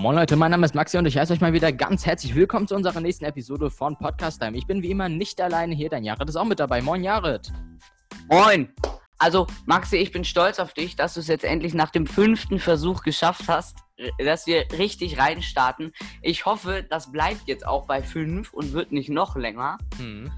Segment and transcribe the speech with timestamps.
[0.00, 2.66] Moin Leute, mein Name ist Maxi und ich heiße euch mal wieder ganz herzlich willkommen
[2.66, 4.56] zu unserer nächsten Episode von Podcast Time.
[4.56, 6.80] Ich bin wie immer nicht alleine hier, dein Jared ist auch mit dabei.
[6.80, 7.52] Moin Jared.
[8.30, 8.72] Moin.
[9.18, 12.58] Also Maxi, ich bin stolz auf dich, dass du es jetzt endlich nach dem fünften
[12.58, 13.76] Versuch geschafft hast,
[14.16, 15.92] dass wir richtig reinstarten.
[16.22, 19.76] Ich hoffe, das bleibt jetzt auch bei fünf und wird nicht noch länger.
[19.98, 20.32] Hm.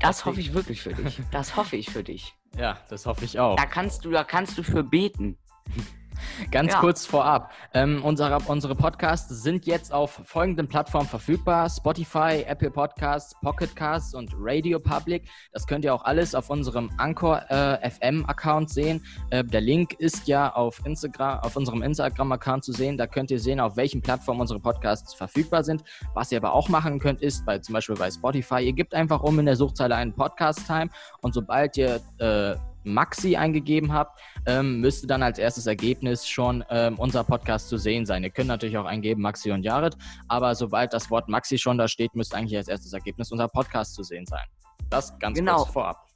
[0.00, 1.22] Das hoffe ich wirklich für dich.
[1.30, 2.34] Das hoffe ich für dich.
[2.56, 3.56] Ja, das hoffe ich auch.
[3.56, 5.36] Da kannst du, da kannst du für beten.
[6.50, 6.80] Ganz ja.
[6.80, 7.52] kurz vorab.
[7.72, 14.14] Ähm, unsere, unsere Podcasts sind jetzt auf folgenden Plattformen verfügbar: Spotify, Apple Podcasts, Pocket Casts
[14.14, 15.24] und Radio Public.
[15.52, 19.04] Das könnt ihr auch alles auf unserem Anchor äh, FM Account sehen.
[19.30, 22.96] Äh, der Link ist ja auf Instagram, auf unserem Instagram Account zu sehen.
[22.96, 25.84] Da könnt ihr sehen, auf welchen Plattformen unsere Podcasts verfügbar sind.
[26.14, 29.22] Was ihr aber auch machen könnt, ist bei, zum Beispiel bei Spotify, ihr gebt einfach
[29.22, 34.80] um in der Suchzeile einen Podcast Time und sobald ihr äh, Maxi eingegeben habt, ähm,
[34.80, 38.22] müsste dann als erstes Ergebnis schon ähm, unser Podcast zu sehen sein.
[38.22, 39.96] Ihr könnt natürlich auch eingeben Maxi und Jared,
[40.28, 43.94] aber sobald das Wort Maxi schon da steht, müsste eigentlich als erstes Ergebnis unser Podcast
[43.94, 44.44] zu sehen sein.
[44.90, 45.56] Das ganz genau.
[45.56, 46.06] kurz vorab.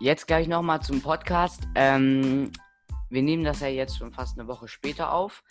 [0.00, 1.62] Jetzt gleich nochmal zum Podcast.
[1.74, 2.50] Ähm,
[3.10, 5.42] wir nehmen das ja jetzt schon fast eine Woche später auf.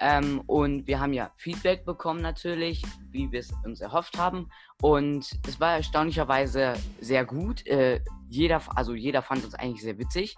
[0.00, 4.50] Ähm, und wir haben ja Feedback bekommen natürlich, wie wir es uns erhofft haben.
[4.80, 7.66] Und es war erstaunlicherweise sehr gut.
[7.66, 10.36] Äh, jeder, also jeder fand uns eigentlich sehr witzig.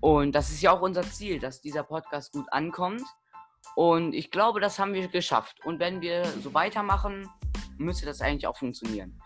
[0.00, 3.02] Und das ist ja auch unser Ziel, dass dieser Podcast gut ankommt.
[3.74, 5.56] Und ich glaube, das haben wir geschafft.
[5.64, 7.28] Und wenn wir so weitermachen,
[7.78, 9.20] müsste das eigentlich auch funktionieren.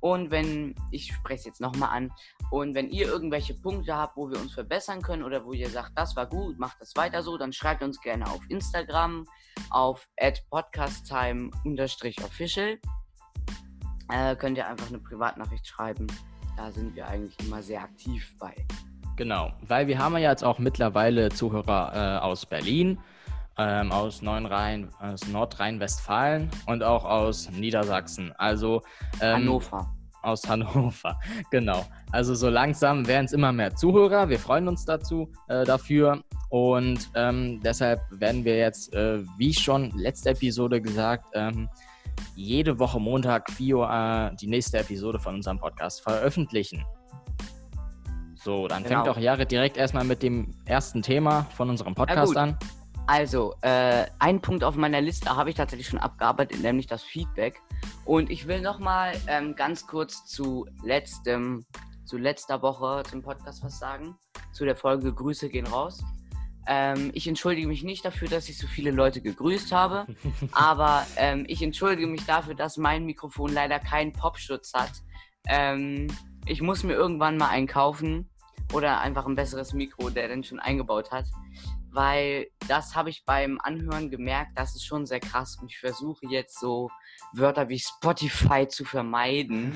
[0.00, 2.10] Und wenn, ich spreche es jetzt nochmal an,
[2.50, 5.92] und wenn ihr irgendwelche Punkte habt, wo wir uns verbessern können oder wo ihr sagt,
[5.96, 9.26] das war gut, macht das weiter so, dann schreibt uns gerne auf Instagram
[9.70, 10.08] auf
[10.50, 12.78] podcasttime-official.
[14.12, 16.06] Äh, könnt ihr einfach eine Privatnachricht schreiben.
[16.56, 18.54] Da sind wir eigentlich immer sehr aktiv bei.
[19.16, 22.98] Genau, weil wir haben ja jetzt auch mittlerweile Zuhörer äh, aus Berlin,
[23.58, 28.32] ähm, aus, aus Nordrhein-Westfalen und auch aus Niedersachsen.
[28.36, 28.82] Also
[29.20, 31.18] ähm, Hannover aus Hannover.
[31.50, 31.84] Genau.
[32.12, 34.28] Also so langsam werden es immer mehr Zuhörer.
[34.28, 36.22] Wir freuen uns dazu äh, dafür.
[36.50, 41.68] Und ähm, deshalb werden wir jetzt, äh, wie schon letzte Episode gesagt, ähm,
[42.34, 46.84] jede Woche Montag 4 Uhr äh, die nächste Episode von unserem Podcast veröffentlichen.
[48.34, 49.02] So, dann genau.
[49.02, 52.56] fängt auch Jahre direkt erstmal mit dem ersten Thema von unserem Podcast an.
[53.06, 57.60] Also, äh, ein Punkt auf meiner Liste habe ich tatsächlich schon abgearbeitet, nämlich das Feedback.
[58.04, 61.64] Und ich will nochmal ähm, ganz kurz zu letztem,
[62.04, 64.16] zu letzter Woche zum Podcast was sagen.
[64.52, 66.02] Zu der Folge Grüße gehen raus.
[66.66, 70.06] Ähm, ich entschuldige mich nicht dafür, dass ich so viele Leute gegrüßt habe,
[70.50, 74.90] aber ähm, ich entschuldige mich dafür, dass mein Mikrofon leider keinen Popschutz hat.
[75.46, 76.08] Ähm,
[76.44, 78.28] ich muss mir irgendwann mal einen kaufen
[78.72, 81.26] oder einfach ein besseres Mikro, der dann schon eingebaut hat
[81.96, 86.26] weil das habe ich beim Anhören gemerkt, das ist schon sehr krass und ich versuche
[86.28, 86.90] jetzt so
[87.32, 89.74] Wörter wie Spotify zu vermeiden.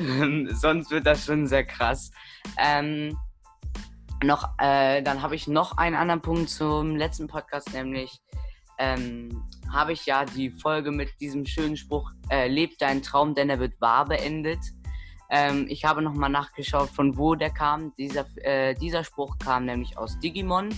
[0.54, 2.10] Sonst wird das schon sehr krass.
[2.58, 3.16] Ähm,
[4.24, 8.18] noch, äh, dann habe ich noch einen anderen Punkt zum letzten Podcast, nämlich
[8.78, 13.50] ähm, habe ich ja die Folge mit diesem schönen Spruch, äh, lebt dein Traum, denn
[13.50, 14.60] er wird wahr beendet.
[15.28, 17.94] Ähm, ich habe nochmal nachgeschaut, von wo der kam.
[17.96, 20.70] Dieser, äh, dieser Spruch kam nämlich aus Digimon.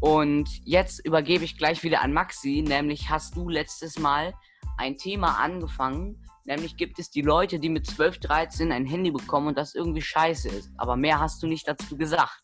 [0.00, 4.34] Und jetzt übergebe ich gleich wieder an Maxi, nämlich hast du letztes Mal
[4.78, 9.48] ein Thema angefangen, nämlich gibt es die Leute, die mit 12, 13 ein Handy bekommen
[9.48, 10.70] und das irgendwie scheiße ist.
[10.78, 12.40] Aber mehr hast du nicht dazu gesagt.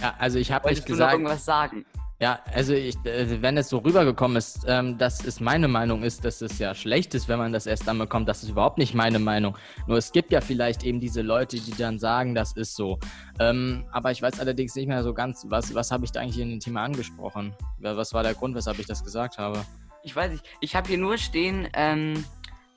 [0.00, 1.00] Ja, also ich habe nicht gesagt.
[1.00, 1.84] Du noch irgendwas sagen?
[2.20, 6.24] Ja, also ich, äh, wenn es so rübergekommen ist, ähm, dass es meine Meinung ist,
[6.24, 8.92] dass es ja schlecht ist, wenn man das erst dann bekommt, das ist überhaupt nicht
[8.92, 9.56] meine Meinung.
[9.86, 12.98] Nur es gibt ja vielleicht eben diese Leute, die dann sagen, das ist so.
[13.38, 16.40] Ähm, aber ich weiß allerdings nicht mehr so ganz, was, was habe ich da eigentlich
[16.40, 17.54] in dem Thema angesprochen?
[17.78, 19.64] Was war der Grund, weshalb ich das gesagt habe?
[20.02, 20.44] Ich weiß nicht.
[20.60, 22.24] Ich habe hier nur stehen, ähm,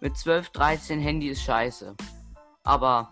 [0.02, 1.96] mit 12, 13 Handy ist scheiße.
[2.64, 3.12] Aber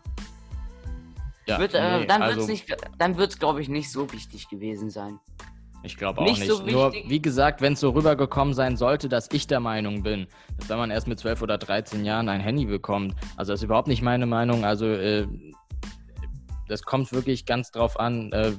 [1.47, 5.20] ja, wird, äh, nee, dann also, wird es, glaube ich, nicht so wichtig gewesen sein.
[5.84, 6.40] Ich glaube auch nicht.
[6.40, 6.52] nicht.
[6.52, 10.28] So Nur, wie gesagt, wenn es so rübergekommen sein sollte, dass ich der Meinung bin,
[10.58, 13.66] dass wenn man erst mit 12 oder 13 Jahren ein Handy bekommt, also das ist
[13.66, 14.66] überhaupt nicht meine Meinung.
[14.66, 15.26] Also, äh,
[16.67, 18.52] das kommt wirklich ganz drauf an, äh,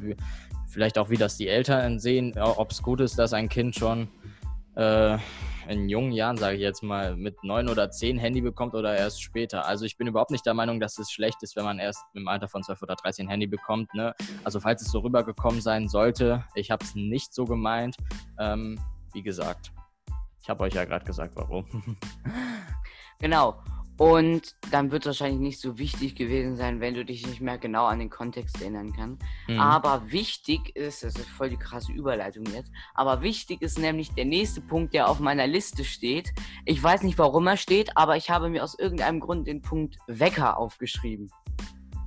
[0.69, 4.08] vielleicht auch, wie das die Eltern sehen, ob es gut ist, dass ein Kind schon
[4.76, 5.19] äh,
[5.70, 9.22] in jungen Jahren, sage ich jetzt mal, mit neun oder zehn Handy bekommt oder erst
[9.22, 9.67] später.
[9.67, 12.26] Also ich bin überhaupt nicht der Meinung, dass es schlecht ist, wenn man erst im
[12.26, 13.94] Alter von zwölf oder dreizehn Handy bekommt.
[13.94, 14.14] Ne?
[14.43, 17.96] Also falls es so rübergekommen sein sollte, ich habe es nicht so gemeint.
[18.38, 18.81] Ähm,
[19.12, 19.72] wie gesagt,
[20.43, 21.64] ich habe euch ja gerade gesagt, warum.
[23.20, 23.62] genau.
[24.00, 27.58] Und dann wird es wahrscheinlich nicht so wichtig gewesen sein, wenn du dich nicht mehr
[27.58, 29.23] genau an den Kontext erinnern kannst.
[29.47, 29.61] Mhm.
[29.61, 34.25] Aber wichtig ist, das ist voll die krasse Überleitung jetzt, aber wichtig ist nämlich der
[34.25, 36.32] nächste Punkt, der auf meiner Liste steht.
[36.64, 39.99] Ich weiß nicht, warum er steht, aber ich habe mir aus irgendeinem Grund den Punkt
[40.06, 41.31] Wecker aufgeschrieben.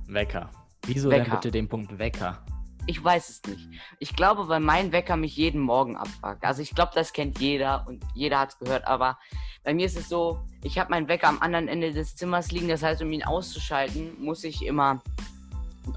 [0.08, 0.50] Wecker.
[0.86, 1.22] Wieso Wecker.
[1.22, 2.44] denn bitte den Punkt Wecker?
[2.86, 3.68] Ich weiß es nicht.
[4.00, 6.44] Ich glaube, weil mein Wecker mich jeden Morgen abfragt.
[6.44, 9.16] Also ich glaube, das kennt jeder und jeder hat es gehört, aber
[9.64, 12.68] bei mir ist es so, ich habe meinen Wecker am anderen Ende des Zimmers liegen.
[12.68, 15.02] Das heißt, um ihn auszuschalten, muss ich immer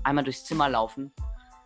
[0.04, 1.12] einmal durchs Zimmer laufen.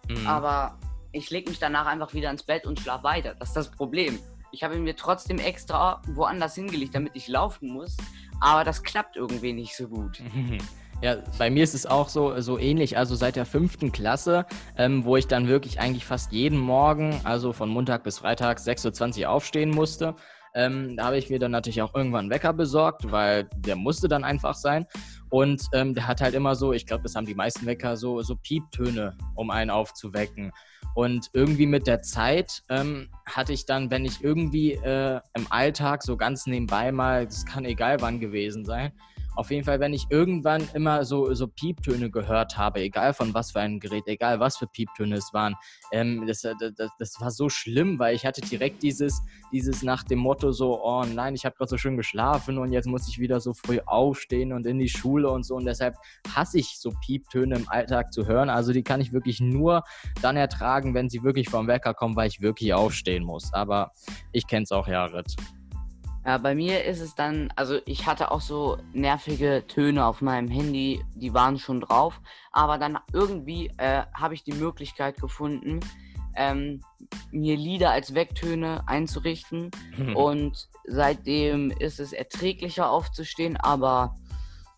[0.09, 0.27] Mhm.
[0.27, 0.77] Aber
[1.11, 3.35] ich lege mich danach einfach wieder ins Bett und schlafe weiter.
[3.35, 4.19] Das ist das Problem.
[4.51, 7.95] Ich habe ihn mir trotzdem extra woanders hingelegt, damit ich laufen muss.
[8.41, 10.21] Aber das klappt irgendwie nicht so gut.
[11.03, 12.95] Ja, bei mir ist es auch so, so ähnlich.
[12.95, 14.45] Also seit der fünften Klasse,
[14.77, 19.21] ähm, wo ich dann wirklich eigentlich fast jeden Morgen, also von Montag bis Freitag, 6.20
[19.21, 20.13] Uhr aufstehen musste.
[20.53, 24.07] Ähm, da habe ich mir dann natürlich auch irgendwann einen Wecker besorgt, weil der musste
[24.07, 24.85] dann einfach sein.
[25.29, 28.21] Und ähm, der hat halt immer so, ich glaube, das haben die meisten Wecker, so,
[28.21, 30.51] so Pieptöne, um einen aufzuwecken.
[30.93, 36.03] Und irgendwie mit der Zeit ähm, hatte ich dann, wenn ich irgendwie äh, im Alltag
[36.03, 38.91] so ganz nebenbei mal, das kann egal wann gewesen sein,
[39.35, 43.51] auf jeden Fall, wenn ich irgendwann immer so, so Pieptöne gehört habe, egal von was
[43.51, 45.55] für einem Gerät, egal was für Pieptöne es waren,
[45.91, 50.03] ähm, das, äh, das, das war so schlimm, weil ich hatte direkt dieses, dieses nach
[50.03, 53.19] dem Motto so, oh nein, ich habe gerade so schön geschlafen und jetzt muss ich
[53.19, 55.55] wieder so früh aufstehen und in die Schule und so.
[55.55, 55.95] Und deshalb
[56.33, 58.49] hasse ich so Pieptöne im Alltag zu hören.
[58.49, 59.83] Also die kann ich wirklich nur
[60.21, 63.53] dann ertragen, wenn sie wirklich vom Wecker kommen, weil ich wirklich aufstehen muss.
[63.53, 63.91] Aber
[64.31, 65.35] ich kenne es auch, Jared.
[66.25, 70.49] Ja, bei mir ist es dann, also ich hatte auch so nervige Töne auf meinem
[70.49, 72.21] Handy, die waren schon drauf,
[72.51, 75.79] aber dann irgendwie äh, habe ich die Möglichkeit gefunden,
[76.35, 76.81] ähm,
[77.31, 80.15] mir Lieder als Wecktöne einzurichten hm.
[80.15, 84.15] und seitdem ist es erträglicher aufzustehen, aber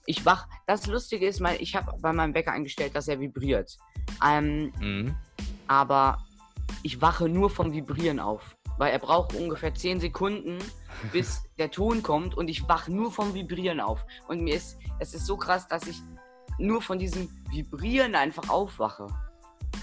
[0.05, 0.47] ich wach.
[0.67, 3.77] Das Lustige ist, mein, ich habe bei meinem Wecker eingestellt, dass er vibriert.
[4.25, 5.15] Ähm, mhm.
[5.67, 6.17] Aber
[6.83, 10.57] ich wache nur vom Vibrieren auf weil er braucht ungefähr 10 Sekunden,
[11.11, 14.05] bis der Ton kommt und ich wach nur vom Vibrieren auf.
[14.27, 16.01] Und mir ist, es ist so krass, dass ich
[16.57, 19.07] nur von diesem Vibrieren einfach aufwache.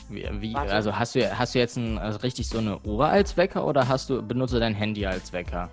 [0.09, 3.37] Wie, wie also hast du, hast du jetzt ein, also richtig so eine Uhr als
[3.37, 5.69] Wecker oder hast du, benutze dein Handy als Wecker?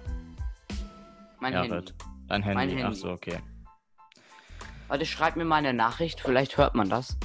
[1.40, 1.94] Mein ja, Handy.
[2.28, 2.84] Dein Handy, mein Handy.
[2.84, 3.40] ach so, okay.
[4.88, 7.18] Warte, schreib mir mal eine Nachricht, vielleicht hört man das.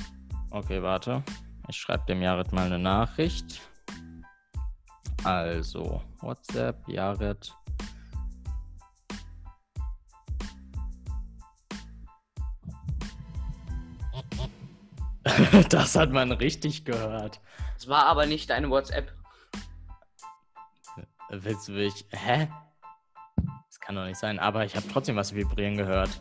[0.51, 1.23] Okay, warte.
[1.69, 3.61] Ich schreibe dem Jared mal eine Nachricht.
[5.25, 7.55] Also, WhatsApp, Jared.
[15.71, 17.41] das hat man richtig gehört.
[17.77, 19.13] Es war aber nicht deine WhatsApp.
[21.31, 22.05] Willst du mich.
[22.11, 22.49] Hä?
[23.69, 24.39] Das kann doch nicht sein.
[24.39, 26.21] Aber ich habe trotzdem was vibrieren gehört.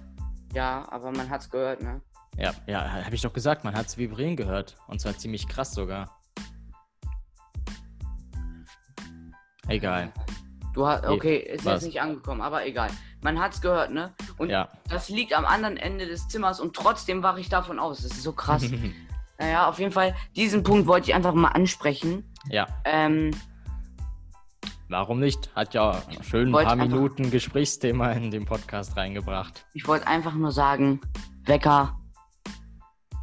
[0.53, 2.01] Ja, aber man hat's gehört, ne?
[2.37, 4.77] Ja, ja, habe ich doch gesagt, man hat's vibrieren gehört.
[4.87, 6.20] Und zwar ziemlich krass sogar.
[9.67, 10.11] Egal.
[10.73, 11.73] Du hast, okay, ist Was?
[11.75, 12.89] jetzt nicht angekommen, aber egal.
[13.21, 14.13] Man hat es gehört, ne?
[14.37, 14.69] Und ja.
[14.89, 18.01] das liegt am anderen Ende des Zimmers und trotzdem wache ich davon aus.
[18.01, 18.65] Das ist so krass.
[19.39, 22.23] naja, auf jeden Fall, diesen Punkt wollte ich einfach mal ansprechen.
[22.49, 22.67] Ja.
[22.85, 23.31] Ähm,
[24.87, 25.53] Warum nicht?
[25.55, 29.65] Hat ja schön ein paar Minuten einfach, Gesprächsthema in den Podcast reingebracht.
[29.73, 30.99] Ich wollte einfach nur sagen,
[31.45, 31.97] Wecker,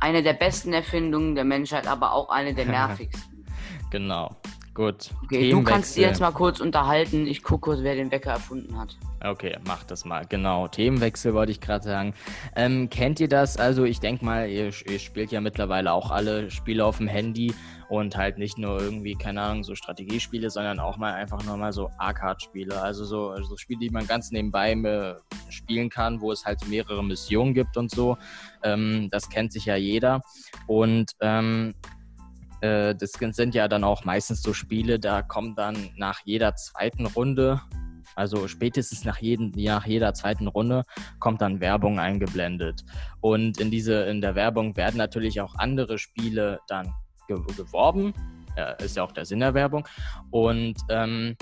[0.00, 3.45] eine der besten Erfindungen der Menschheit, aber auch eine der nervigsten.
[3.90, 4.37] genau.
[4.78, 5.11] Gut.
[5.25, 7.26] Okay, du kannst dir jetzt mal kurz unterhalten.
[7.26, 8.97] Ich gucke, wer den Wecker erfunden hat.
[9.25, 10.25] Okay, mach das mal.
[10.25, 10.68] Genau.
[10.68, 12.14] Themenwechsel wollte ich gerade sagen.
[12.54, 13.56] Ähm, kennt ihr das?
[13.56, 17.52] Also, ich denke mal, ihr, ihr, spielt ja mittlerweile auch alle Spiele auf dem Handy
[17.88, 21.73] und halt nicht nur irgendwie, keine Ahnung, so Strategiespiele, sondern auch mal einfach nur mal
[21.73, 22.80] so Arcade-Spiele.
[22.80, 25.16] Also so, so Spiele, die man ganz nebenbei äh,
[25.50, 28.16] spielen kann, wo es halt mehrere Missionen gibt und so.
[28.62, 30.20] Ähm, das kennt sich ja jeder.
[30.68, 31.75] Und ähm,
[32.61, 37.07] äh, das sind ja dann auch meistens so Spiele, da kommt dann nach jeder zweiten
[37.07, 37.61] Runde,
[38.17, 40.83] also spätestens nach, jeden, nach jeder zweiten Runde,
[41.21, 42.85] kommt dann Werbung eingeblendet.
[43.21, 46.93] Und in, diese, in der Werbung werden natürlich auch andere Spiele dann
[47.29, 48.15] geworben.
[48.57, 49.87] Äh, ist ja auch der Sinn der Werbung.
[50.31, 51.37] Und ähm,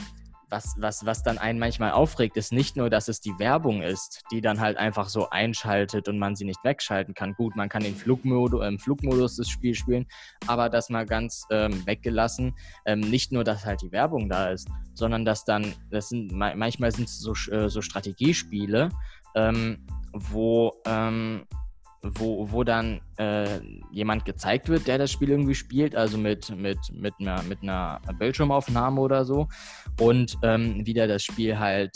[0.48, 4.22] was, was, was dann einen manchmal aufregt, ist nicht nur, dass es die Werbung ist,
[4.30, 7.34] die dann halt einfach so einschaltet und man sie nicht wegschalten kann.
[7.34, 10.06] Gut, man kann den Flugmodus, im Flugmodus das Spiel spielen,
[10.46, 12.54] aber das mal ganz ähm, weggelassen.
[12.84, 16.92] Ähm, nicht nur, dass halt die Werbung da ist, sondern dass dann, das sind manchmal
[16.92, 18.90] sind es so, äh, so Strategiespiele,
[19.34, 21.46] ähm, wo ähm,
[22.14, 23.60] wo, wo dann äh,
[23.90, 28.00] jemand gezeigt wird, der das Spiel irgendwie spielt, also mit, mit, mit, einer, mit einer
[28.18, 29.48] Bildschirmaufnahme oder so.
[30.00, 31.92] Und ähm, wie der das Spiel halt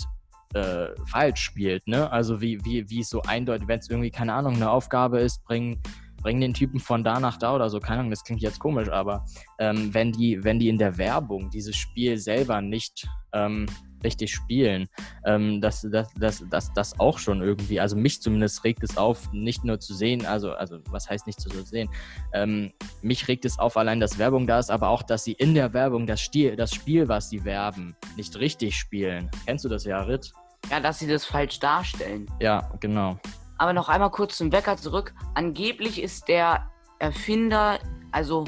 [0.55, 2.11] äh, falsch spielt, ne?
[2.11, 5.45] Also wie, wie, wie es so eindeutig, wenn es irgendwie, keine Ahnung, eine Aufgabe ist,
[5.45, 5.81] bringen
[6.23, 8.89] bring den Typen von da nach da oder so, keine Ahnung, das klingt jetzt komisch,
[8.89, 9.25] aber
[9.59, 13.67] ähm, wenn, die, wenn die in der Werbung dieses Spiel selber nicht ähm,
[14.05, 14.89] richtig spielen,
[15.25, 19.33] ähm, dass das, das, das, das auch schon irgendwie, also mich zumindest regt es auf,
[19.33, 21.91] nicht nur zu sehen, also, also was heißt nicht zu sehen,
[22.33, 25.55] ähm, mich regt es auf allein, dass Werbung da ist, aber auch, dass sie in
[25.55, 29.31] der Werbung das, Stil, das Spiel, was sie werben, nicht richtig spielen.
[29.47, 30.33] Kennst du das, Jarit?
[30.71, 32.27] Ja, dass sie das falsch darstellen.
[32.41, 33.19] Ja, genau.
[33.59, 35.15] Aber noch einmal kurz zum Wecker zurück.
[35.35, 37.79] Angeblich ist der Erfinder,
[38.13, 38.45] also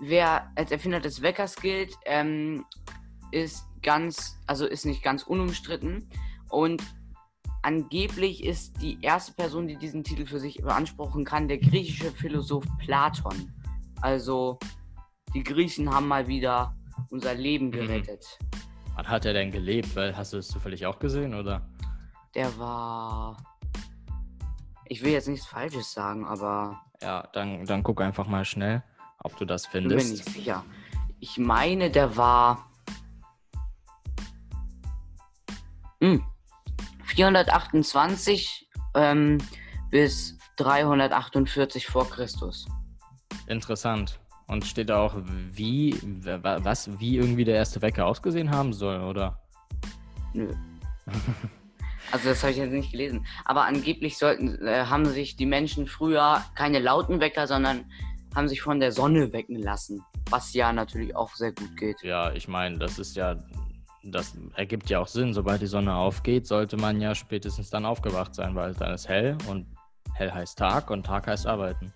[0.00, 2.64] wer als Erfinder des Weckers gilt, ähm,
[3.30, 6.08] ist ganz, also ist nicht ganz unumstritten.
[6.48, 6.82] Und
[7.62, 12.64] angeblich ist die erste Person, die diesen Titel für sich beanspruchen kann, der griechische Philosoph
[12.78, 13.52] Platon.
[14.00, 14.58] Also
[15.34, 16.74] die Griechen haben mal wieder
[17.10, 17.72] unser Leben mhm.
[17.72, 18.38] gerettet.
[18.94, 19.94] Wann hat er denn gelebt?
[19.96, 21.68] Weil hast du es zufällig auch gesehen, oder?
[22.34, 23.36] Der war
[24.90, 26.82] ich will jetzt nichts Falsches sagen, aber.
[27.00, 28.82] Ja, dann, dann guck einfach mal schnell,
[29.18, 30.02] ob du das findest.
[30.02, 30.64] Ich bin nicht sicher.
[31.20, 32.66] Ich meine, der war.
[37.04, 39.38] 428 ähm,
[39.90, 42.66] bis 348 vor Christus.
[43.46, 44.18] Interessant.
[44.46, 45.14] Und steht da auch,
[45.52, 49.40] wie, was, wie irgendwie der erste Wecker ausgesehen haben soll, oder?
[50.32, 50.52] Nö.
[52.12, 53.24] Also das habe ich jetzt nicht gelesen.
[53.44, 57.84] Aber angeblich sollten, äh, haben sich die Menschen früher keine lauten Wecker, sondern
[58.34, 60.02] haben sich von der Sonne wecken lassen.
[60.28, 62.02] Was ja natürlich auch sehr gut geht.
[62.02, 63.36] Ja, ich meine, das ist ja,
[64.02, 65.34] das ergibt ja auch Sinn.
[65.34, 69.36] Sobald die Sonne aufgeht, sollte man ja spätestens dann aufgewacht sein, weil dann ist hell
[69.48, 69.66] und
[70.14, 71.92] hell heißt Tag und Tag heißt arbeiten.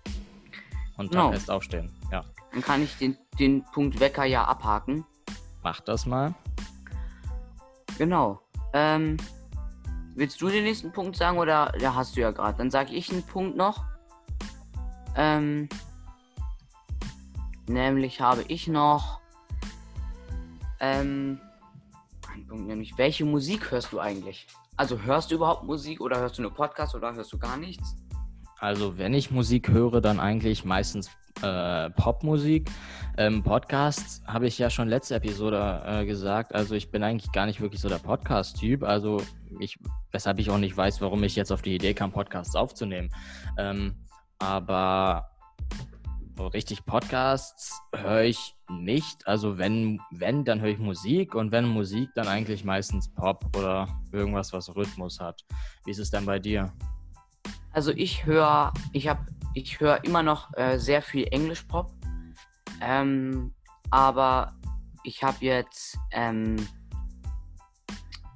[0.97, 1.31] Und Tag no.
[1.33, 2.23] heißt aufstehen, ja.
[2.51, 5.05] Dann kann ich den, den Punkt Wecker ja abhaken.
[5.63, 6.33] Mach das mal.
[7.97, 8.39] Genau.
[8.73, 9.17] Ähm,
[10.17, 12.57] Willst du den nächsten Punkt sagen oder ja, hast du ja gerade?
[12.57, 13.83] Dann sage ich einen Punkt noch.
[15.17, 15.67] Ähm,
[17.67, 19.19] nämlich habe ich noch
[20.79, 21.41] ähm,
[22.55, 24.47] nämlich welche Musik hörst du eigentlich?
[24.77, 27.95] Also hörst du überhaupt Musik oder hörst du nur Podcast oder hörst du gar nichts?
[28.59, 31.09] Also wenn ich Musik höre, dann eigentlich meistens
[31.41, 32.69] äh, Popmusik.
[33.17, 36.55] Ähm, Podcasts habe ich ja schon letzte Episode äh, gesagt.
[36.55, 38.83] Also ich bin eigentlich gar nicht wirklich so der Podcast-Typ.
[38.83, 39.21] Also
[39.59, 39.77] ich,
[40.11, 43.09] weshalb ich auch nicht weiß, warum ich jetzt auf die Idee kam, Podcasts aufzunehmen.
[43.57, 43.95] Ähm,
[44.39, 45.29] aber
[46.39, 49.25] richtig Podcasts höre ich nicht.
[49.27, 53.87] Also wenn, wenn, dann höre ich Musik und wenn Musik, dann eigentlich meistens Pop oder
[54.11, 55.45] irgendwas, was Rhythmus hat.
[55.85, 56.73] Wie ist es denn bei dir?
[57.71, 59.25] Also ich höre, ich habe
[59.55, 61.91] ich höre immer noch äh, sehr viel Englisch-Pop.
[62.81, 63.53] Ähm,
[63.89, 64.53] aber
[65.03, 66.57] ich habe jetzt, ähm,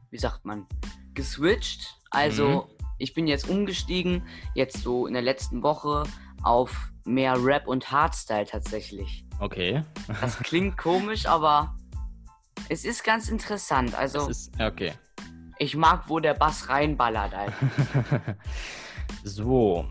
[0.09, 0.65] wie sagt man,
[1.13, 1.97] geswitcht.
[2.09, 2.85] Also mhm.
[2.97, 4.25] ich bin jetzt umgestiegen,
[4.55, 6.03] jetzt so in der letzten Woche
[6.41, 9.25] auf mehr Rap und Hardstyle tatsächlich.
[9.39, 9.83] Okay.
[10.21, 11.75] das klingt komisch, aber
[12.69, 13.95] es ist ganz interessant.
[13.95, 14.93] Also, ist, okay.
[15.57, 17.35] Ich mag, wo der Bass reinballert.
[17.35, 17.53] Halt.
[19.23, 19.85] so,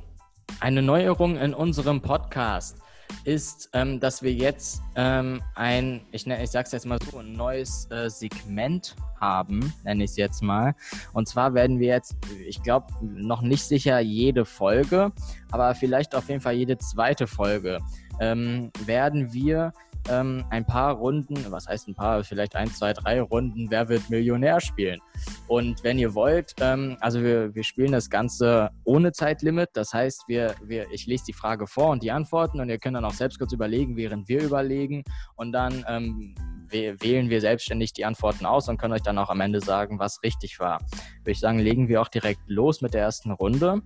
[0.60, 2.78] eine Neuerung in unserem Podcast
[3.24, 7.32] ist, ähm, dass wir jetzt ähm, ein, ich, ne, ich sag's jetzt mal so, ein
[7.32, 10.74] neues äh, Segment haben, nenne ich es jetzt mal.
[11.12, 15.12] Und zwar werden wir jetzt, ich glaube, noch nicht sicher jede Folge,
[15.50, 17.78] aber vielleicht auf jeden Fall jede zweite Folge,
[18.20, 19.72] ähm, werden wir
[20.08, 24.08] ähm, ein paar Runden, was heißt ein paar, vielleicht ein, zwei, drei Runden Wer wird
[24.10, 25.00] Millionär spielen.
[25.46, 29.70] Und wenn ihr wollt, ähm, also wir, wir spielen das Ganze ohne Zeitlimit.
[29.74, 32.96] Das heißt, wir, wir, ich lese die Frage vor und die Antworten und ihr könnt
[32.96, 35.04] dann auch selbst kurz überlegen, während wir überlegen.
[35.36, 36.34] Und dann ähm,
[36.70, 40.22] wählen wir selbstständig die Antworten aus und können euch dann auch am Ende sagen, was
[40.22, 40.80] richtig war.
[41.20, 43.82] Würde ich sagen, legen wir auch direkt los mit der ersten Runde.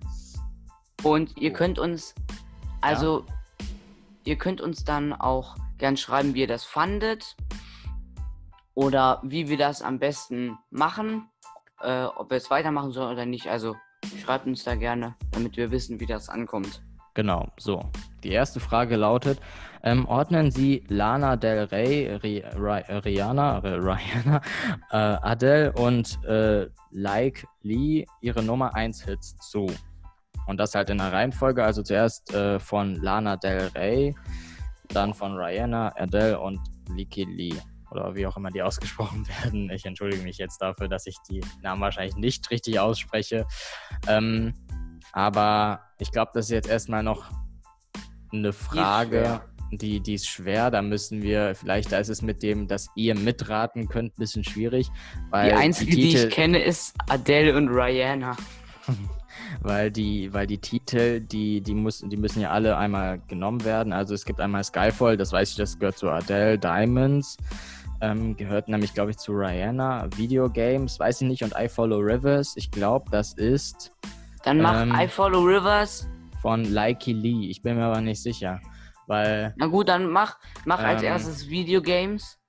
[1.03, 2.13] Und ihr könnt uns,
[2.81, 3.65] also ja.
[4.25, 7.35] ihr könnt uns dann auch Gern schreiben, wie ihr das fandet
[8.73, 11.29] oder wie wir das am besten machen,
[11.81, 13.47] äh, ob wir es weitermachen sollen oder nicht.
[13.47, 13.75] Also
[14.23, 16.81] schreibt uns da gerne, damit wir wissen, wie das ankommt.
[17.13, 17.79] Genau, so.
[18.23, 19.39] Die erste Frage lautet:
[19.83, 24.41] ähm, Ordnen Sie Lana Del Rey, Ri, Ri, Rihanna, Rihanna
[24.91, 29.67] äh, Adele und äh, Like Lee ihre Nummer 1 Hits zu?
[30.47, 34.15] Und das halt in der Reihenfolge, also zuerst äh, von Lana Del Rey,
[34.89, 36.59] dann von Rihanna, Adele und
[36.95, 37.55] Liki Lee.
[37.91, 39.69] Oder wie auch immer die ausgesprochen werden.
[39.69, 43.45] Ich entschuldige mich jetzt dafür, dass ich die Namen wahrscheinlich nicht richtig ausspreche.
[44.07, 44.53] Ähm,
[45.13, 47.29] aber ich glaube, das ist jetzt erstmal noch
[48.33, 49.41] eine Frage.
[49.71, 50.69] die, die ist schwer.
[50.71, 54.43] Da müssen wir, vielleicht, da ist es mit dem, dass ihr mitraten könnt, ein bisschen
[54.43, 54.89] schwierig.
[55.29, 58.35] Weil die einzige, die, Titel, die ich kenne, ist Adele und Rihanna.
[59.61, 63.93] weil die, weil die Titel, die, die, muss, die müssen ja alle einmal genommen werden.
[63.93, 67.37] Also es gibt einmal Skyfall, das weiß ich, das gehört zu Adele, Diamonds.
[68.01, 70.09] Ähm, gehört nämlich, glaube ich, zu Rihanna.
[70.17, 71.43] Videogames, weiß ich nicht.
[71.43, 73.91] Und I Follow Rivers, ich glaube, das ist.
[74.43, 76.07] Dann mach ähm, I Follow Rivers.
[76.41, 77.49] Von Likey Lee.
[77.49, 78.59] Ich bin mir aber nicht sicher.
[79.07, 79.53] Weil.
[79.57, 82.39] Na gut, dann mach, mach ähm, als erstes Videogames.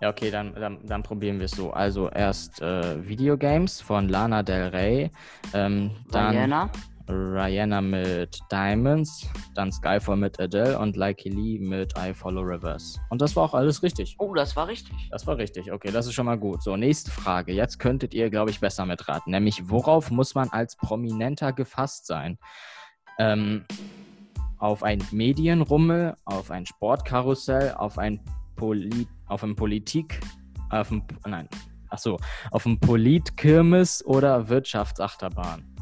[0.00, 1.72] Ja, okay, dann, dann, dann probieren wir es so.
[1.72, 5.10] Also erst äh, Videogames von Lana Del Rey.
[5.54, 6.70] Ähm, dann Rihanna.
[7.08, 12.98] Rihanna mit Diamonds, dann Skyfall mit Adele und Likey Lee mit I Follow Rivers.
[13.10, 14.16] Und das war auch alles richtig.
[14.18, 14.94] Oh, das war richtig.
[15.10, 15.72] Das war richtig.
[15.72, 16.62] Okay, das ist schon mal gut.
[16.62, 17.52] So, nächste Frage.
[17.52, 19.32] Jetzt könntet ihr, glaube ich, besser mitraten.
[19.32, 22.38] Nämlich, worauf muss man als Prominenter gefasst sein?
[23.18, 23.64] Ähm,
[24.58, 28.20] auf ein Medienrummel, auf ein Sportkarussell, auf ein
[28.58, 30.20] Poli auf ein Politik,
[30.70, 31.48] auf ein, nein,
[31.90, 32.18] ach so,
[32.50, 35.77] auf ein Politkirmes oder Wirtschaftsachterbahn?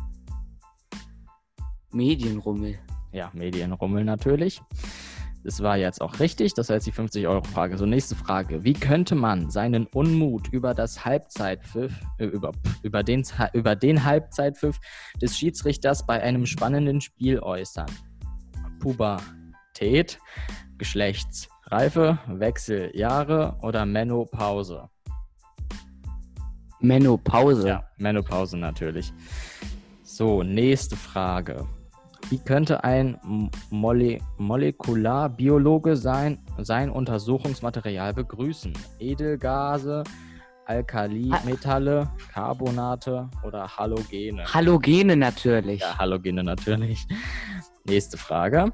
[1.97, 2.79] Medienrummel.
[3.13, 4.61] Ja, Medienrummel natürlich.
[5.43, 6.55] Das war jetzt auch richtig.
[6.55, 7.79] Das war jetzt die 50-Euro-Frage.
[7.79, 8.65] So, nächste Frage.
[8.65, 14.79] Wie könnte man seinen Unmut über das Halbzeitpfiff, äh, über, über, den, über den Halbzeitpfiff
[15.23, 17.87] des Schiedsrichters bei einem spannenden Spiel äußern?
[18.81, 20.19] Pubertät,
[20.79, 24.91] Geschlechtsreife, Wechseljahre oder Menopause?
[26.81, 27.69] Menopause.
[27.69, 29.13] Ja, Menopause natürlich.
[30.03, 31.67] So, nächste Frage.
[32.29, 38.73] Wie könnte ein Mole Molekularbiologe sein, sein Untersuchungsmaterial begrüßen?
[38.99, 40.03] Edelgase,
[40.65, 44.45] Alkalimetalle, Carbonate oder Halogene?
[44.53, 45.81] Halogene natürlich.
[45.81, 47.07] Ja, Halogene natürlich.
[47.85, 48.73] Nächste Frage.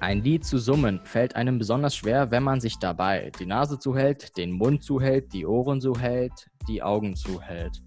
[0.00, 4.36] Ein Lied zu summen fällt einem besonders schwer, wenn man sich dabei die Nase zuhält,
[4.36, 7.80] den Mund zuhält, die Ohren zuhält, die Augen zuhält.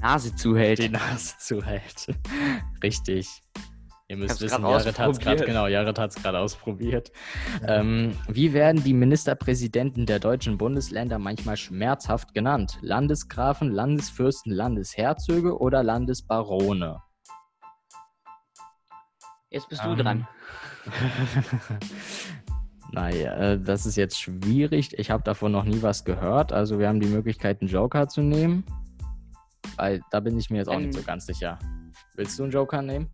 [0.00, 0.78] Nase zuhält.
[0.78, 2.06] Die Nase zuhält.
[2.82, 3.42] Richtig.
[4.10, 7.12] Ihr müsst wissen, Jared hat es gerade genau, Jared hat es gerade ausprobiert.
[7.60, 7.80] Ja.
[7.80, 12.78] Ähm, wie werden die Ministerpräsidenten der deutschen Bundesländer manchmal schmerzhaft genannt?
[12.80, 17.02] Landesgrafen, Landesfürsten, Landesherzöge oder Landesbarone?
[19.50, 19.98] Jetzt bist du um.
[19.98, 20.26] dran.
[22.92, 24.98] naja, äh, das ist jetzt schwierig.
[24.98, 26.50] Ich habe davon noch nie was gehört.
[26.50, 28.64] Also wir haben die Möglichkeit, einen Joker zu nehmen.
[29.76, 31.58] Weil da bin ich mir jetzt auch ähm, nicht so ganz sicher.
[32.14, 33.10] Willst du einen Joker nehmen?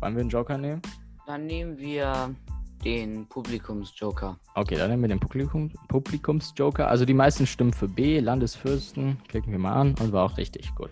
[0.00, 0.82] Wollen wir einen Joker nehmen?
[1.26, 2.34] Dann nehmen wir
[2.84, 4.38] den Publikumsjoker.
[4.54, 6.88] Okay, dann nehmen wir den Publikum, Publikumsjoker.
[6.88, 9.18] Also die meisten stimmen für B, Landesfürsten.
[9.28, 10.90] Klicken wir mal an und war auch richtig gut.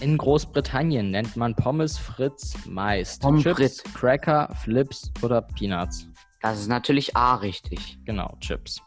[0.00, 3.84] In Großbritannien nennt man Pommes Fritz meist Pommes Chips, Fritz.
[3.94, 6.08] Cracker, Flips oder Peanuts.
[6.40, 7.98] Das ist natürlich A richtig.
[8.04, 8.82] Genau, Chips.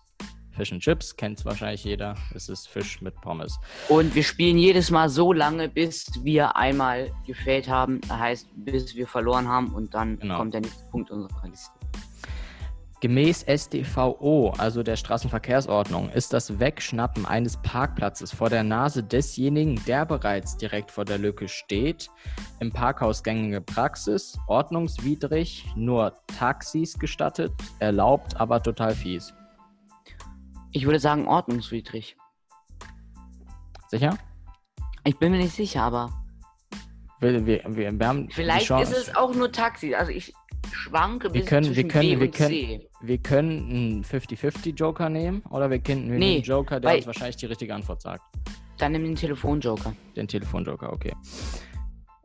[0.55, 2.15] Fish and Chips kennt wahrscheinlich jeder.
[2.33, 3.59] Es ist Fisch mit Pommes.
[3.89, 7.99] Und wir spielen jedes Mal so lange, bis wir einmal gefällt haben.
[8.01, 10.37] Das heißt, bis wir verloren haben und dann genau.
[10.37, 11.71] kommt der nächste Punkt unserer Liste.
[13.01, 20.05] Gemäß StVO, also der Straßenverkehrsordnung, ist das Wegschnappen eines Parkplatzes vor der Nase desjenigen, der
[20.05, 22.09] bereits direkt vor der Lücke steht,
[22.61, 29.33] im Parkhaus gängige Praxis, ordnungswidrig, nur Taxis gestattet, erlaubt, aber total fies.
[30.75, 32.17] Ich würde sagen ordnungswidrig.
[33.87, 34.17] Sicher?
[35.05, 36.11] Ich bin mir nicht sicher, aber.
[37.21, 39.95] Wir, wir, wir, wir haben Vielleicht ist es auch nur Taxi.
[39.95, 40.33] Also ich
[40.73, 42.89] schwanke wir können, wir können, B wir können, C.
[42.99, 47.07] Wir können einen 50-50 Joker nehmen oder wir können wir nee, einen Joker, der uns
[47.07, 48.23] wahrscheinlich die richtige Antwort sagt.
[48.77, 49.95] Dann nimm den Telefonjoker.
[50.17, 51.13] Den Telefonjoker, okay.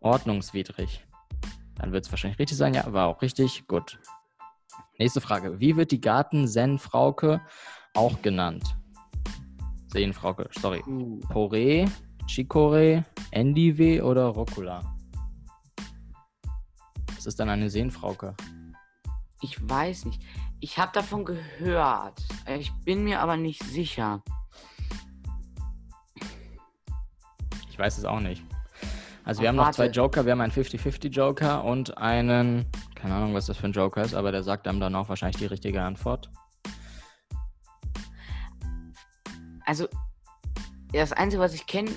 [0.01, 1.07] Ordnungswidrig.
[1.77, 2.75] Dann wird es wahrscheinlich richtig sein.
[2.75, 3.69] Ja, war auch richtig.
[3.69, 4.01] Gut.
[4.99, 5.61] Nächste Frage.
[5.61, 7.41] Wie wird die Garten-Zen-Frauke
[7.95, 8.77] auch genannt.
[9.89, 10.83] Seenfrauke, sorry.
[10.87, 11.21] Uh.
[11.29, 11.89] Poré,
[12.27, 14.83] Chicorée, Endive oder Rucola?
[17.17, 18.35] Was ist dann eine Seenfrauke?
[19.43, 20.23] Ich weiß nicht.
[20.61, 22.21] Ich habe davon gehört.
[22.59, 24.23] Ich bin mir aber nicht sicher.
[27.71, 28.45] Ich weiß es auch nicht.
[29.25, 29.69] Also Ach, wir haben warte.
[29.69, 30.25] noch zwei Joker.
[30.25, 34.15] Wir haben einen 50-50 Joker und einen, keine Ahnung, was das für ein Joker ist,
[34.15, 36.31] aber der sagt einem dann auch wahrscheinlich die richtige Antwort.
[39.71, 39.87] Also,
[40.93, 41.93] das Einzige, was ich kenne,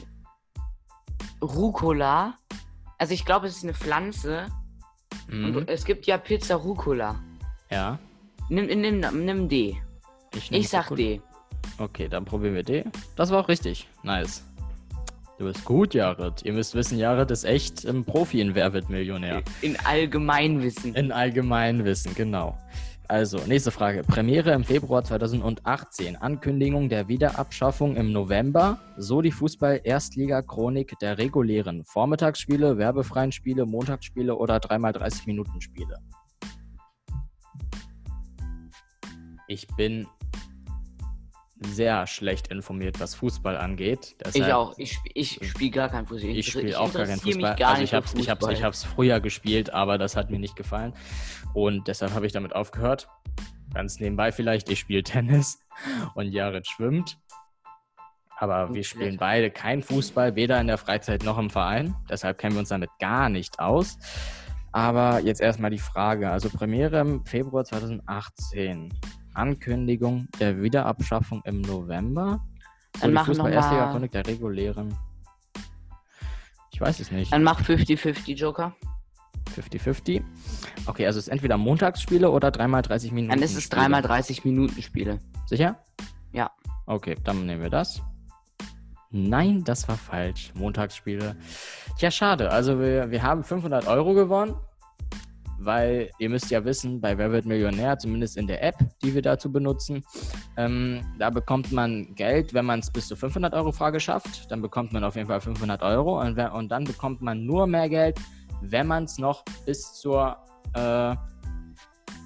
[1.42, 2.36] Rucola.
[3.00, 4.46] Also, ich glaube, es ist eine Pflanze.
[5.28, 5.56] Mhm.
[5.56, 7.16] Und es gibt ja Pizza Rucola.
[7.72, 7.98] Ja.
[8.48, 9.76] Nimm, nimm, nimm D.
[10.36, 10.98] Ich, ich sag Rucola.
[10.98, 11.22] D.
[11.80, 12.86] Okay, dann probieren wir D.
[13.16, 13.90] Das war auch richtig.
[14.04, 14.44] Nice.
[15.40, 16.44] Du bist gut, Jared.
[16.44, 19.42] Ihr müsst wissen, Jared ist echt ein Profi in Wer wird Millionär.
[19.64, 20.94] In Allgemeinwissen.
[20.94, 22.56] In Allgemeinwissen, genau.
[23.10, 24.02] Also, nächste Frage.
[24.04, 26.16] Premiere im Februar 2018.
[26.16, 28.80] Ankündigung der Wiederabschaffung im November.
[28.98, 35.98] So die Fußball-Erstliga-Chronik der regulären Vormittagsspiele, werbefreien Spiele, Montagsspiele oder 3x30 Minuten Spiele.
[39.48, 40.08] Ich bin
[41.66, 44.16] sehr schlecht informiert, was Fußball angeht.
[44.20, 44.78] Deshalb, ich auch.
[44.78, 46.30] Ich, ich spiele gar keinen Fußball.
[46.30, 47.56] Ich, ich spiele auch gar keinen Fußball.
[47.56, 50.56] Gar also ich habe ich hab's, ich hab's früher gespielt, aber das hat mir nicht
[50.56, 50.94] gefallen.
[51.54, 53.08] Und deshalb habe ich damit aufgehört.
[53.74, 55.60] Ganz nebenbei vielleicht, ich spiele Tennis
[56.16, 57.18] und Jared schwimmt.
[58.38, 61.96] Aber wir spielen beide kein Fußball, weder in der Freizeit noch im Verein.
[62.10, 63.98] Deshalb kennen wir uns damit gar nicht aus.
[64.74, 66.30] Aber jetzt erstmal die Frage.
[66.30, 68.92] Also Premiere im Februar 2018.
[69.34, 72.44] Ankündigung der Wiederabschaffung im November.
[72.96, 74.08] So, Dann machen wir erste mal...
[74.08, 74.96] der regulären.
[76.72, 77.32] Ich weiß es nicht.
[77.32, 78.76] Dann mach 50-50 Joker.
[79.56, 80.24] 50-50.
[80.86, 83.30] Okay, also es ist entweder Montagsspiele oder 3x30 Minuten.
[83.30, 85.20] Dann ist es 3x30 Minuten Spiele.
[85.46, 85.78] Sicher?
[86.32, 86.52] Ja.
[86.86, 88.02] Okay, dann nehmen wir das.
[89.12, 90.52] Nein, das war falsch.
[90.56, 91.36] Montagsspiele.
[92.00, 92.52] Tja, schade.
[92.52, 94.56] Also wir, wir haben 500 Euro gewonnen
[95.60, 99.22] weil ihr müsst ja wissen, bei Wer wird Millionär, zumindest in der App, die wir
[99.22, 100.04] dazu benutzen,
[100.58, 104.62] ähm, da bekommt man Geld, wenn man es bis zu 500 Euro Frage schafft, dann
[104.62, 108.20] bekommt man auf jeden Fall 500 Euro und, und dann bekommt man nur mehr Geld,
[108.62, 110.38] wenn man es noch bis zur
[110.76, 111.16] äh,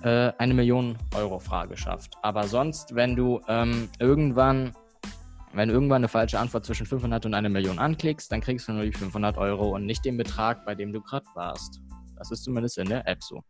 [0.03, 2.13] äh, eine Million Euro Frage schafft.
[2.21, 4.73] Aber sonst, wenn du ähm, irgendwann
[5.53, 8.83] wenn irgendwann eine falsche Antwort zwischen 500 und eine Million anklickst, dann kriegst du nur
[8.83, 11.81] die 500 Euro und nicht den Betrag, bei dem du gerade warst.
[12.17, 13.41] Das ist zumindest in der App so.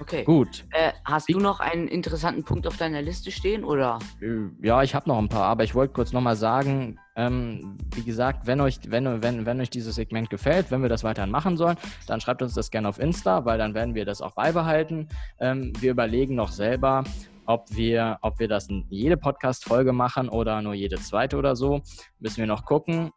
[0.00, 0.24] Okay.
[0.24, 0.64] Gut.
[0.70, 3.98] Äh, hast du noch einen interessanten Punkt auf deiner Liste stehen oder?
[4.22, 8.02] Äh, ja, ich habe noch ein paar, aber ich wollte kurz nochmal sagen, ähm, wie
[8.02, 11.56] gesagt, wenn euch, wenn, wenn, wenn euch dieses Segment gefällt, wenn wir das weiterhin machen
[11.56, 15.08] sollen, dann schreibt uns das gerne auf Insta, weil dann werden wir das auch beibehalten.
[15.38, 17.04] Ähm, wir überlegen noch selber,
[17.44, 21.82] ob wir, ob wir das in jede Podcast-Folge machen oder nur jede zweite oder so.
[22.20, 23.10] Müssen wir noch gucken.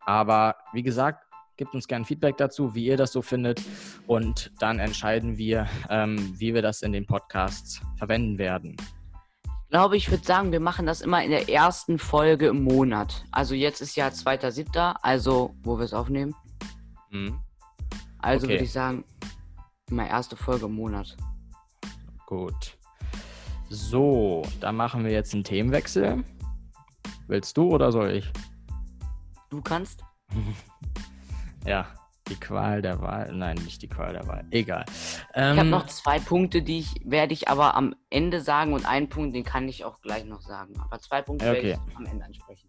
[0.00, 1.27] Aber wie gesagt,
[1.58, 3.60] Gebt uns gerne Feedback dazu, wie ihr das so findet.
[4.06, 8.76] Und dann entscheiden wir, ähm, wie wir das in den Podcasts verwenden werden.
[9.44, 13.24] Ich glaube, ich würde sagen, wir machen das immer in der ersten Folge im Monat.
[13.32, 16.32] Also jetzt ist ja 2.7., also wo wir es aufnehmen.
[17.10, 17.40] Mhm.
[18.20, 18.54] Also okay.
[18.54, 19.04] würde ich sagen,
[19.90, 21.16] immer erste Folge im Monat.
[22.26, 22.78] Gut.
[23.68, 26.22] So, dann machen wir jetzt einen Themenwechsel.
[27.26, 28.32] Willst du oder soll ich?
[29.50, 30.04] Du kannst.
[31.68, 31.86] Ja,
[32.28, 33.32] die Qual der Wahl.
[33.32, 34.44] Nein, nicht die Qual der Wahl.
[34.50, 34.84] Egal.
[35.34, 38.86] Ähm, ich habe noch zwei Punkte, die ich werde ich aber am Ende sagen und
[38.86, 40.74] einen Punkt, den kann ich auch gleich noch sagen.
[40.80, 41.62] Aber zwei Punkte okay.
[41.62, 42.68] werde ich am Ende ansprechen.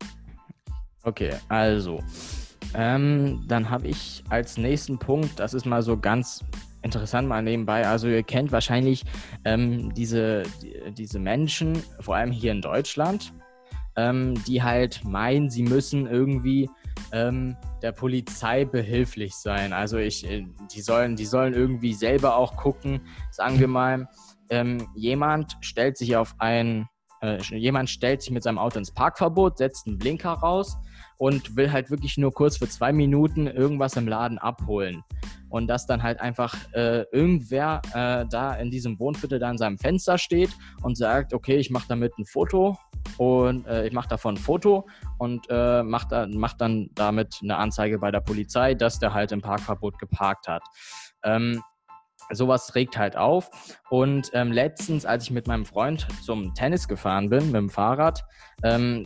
[1.03, 2.01] Okay, also.
[2.75, 6.43] Ähm, dann habe ich als nächsten Punkt, das ist mal so ganz
[6.81, 7.87] interessant mal nebenbei.
[7.87, 9.03] Also ihr kennt wahrscheinlich
[9.43, 13.33] ähm, diese, die, diese Menschen, vor allem hier in Deutschland,
[13.95, 16.69] ähm, die halt meinen, sie müssen irgendwie
[17.11, 19.73] ähm, der Polizei behilflich sein.
[19.73, 23.01] Also ich, äh, die sollen, die sollen irgendwie selber auch gucken.
[23.31, 24.07] Sagen wir mal,
[24.49, 26.87] ähm, jemand stellt sich auf ein,
[27.21, 30.77] äh, jemand stellt sich mit seinem Auto ins Parkverbot, setzt einen Blinker raus
[31.17, 35.03] und will halt wirklich nur kurz für zwei Minuten irgendwas im Laden abholen.
[35.49, 39.77] Und dass dann halt einfach äh, irgendwer äh, da in diesem Wohnviertel da in seinem
[39.77, 42.77] Fenster steht und sagt, okay, ich mache damit ein Foto
[43.17, 47.57] und äh, ich mache davon ein Foto und äh, mache da, mach dann damit eine
[47.57, 50.63] Anzeige bei der Polizei, dass der halt im Parkverbot geparkt hat.
[51.23, 51.61] Ähm,
[52.31, 53.49] sowas regt halt auf.
[53.89, 58.23] Und ähm, letztens, als ich mit meinem Freund zum Tennis gefahren bin mit dem Fahrrad,
[58.63, 59.05] ähm,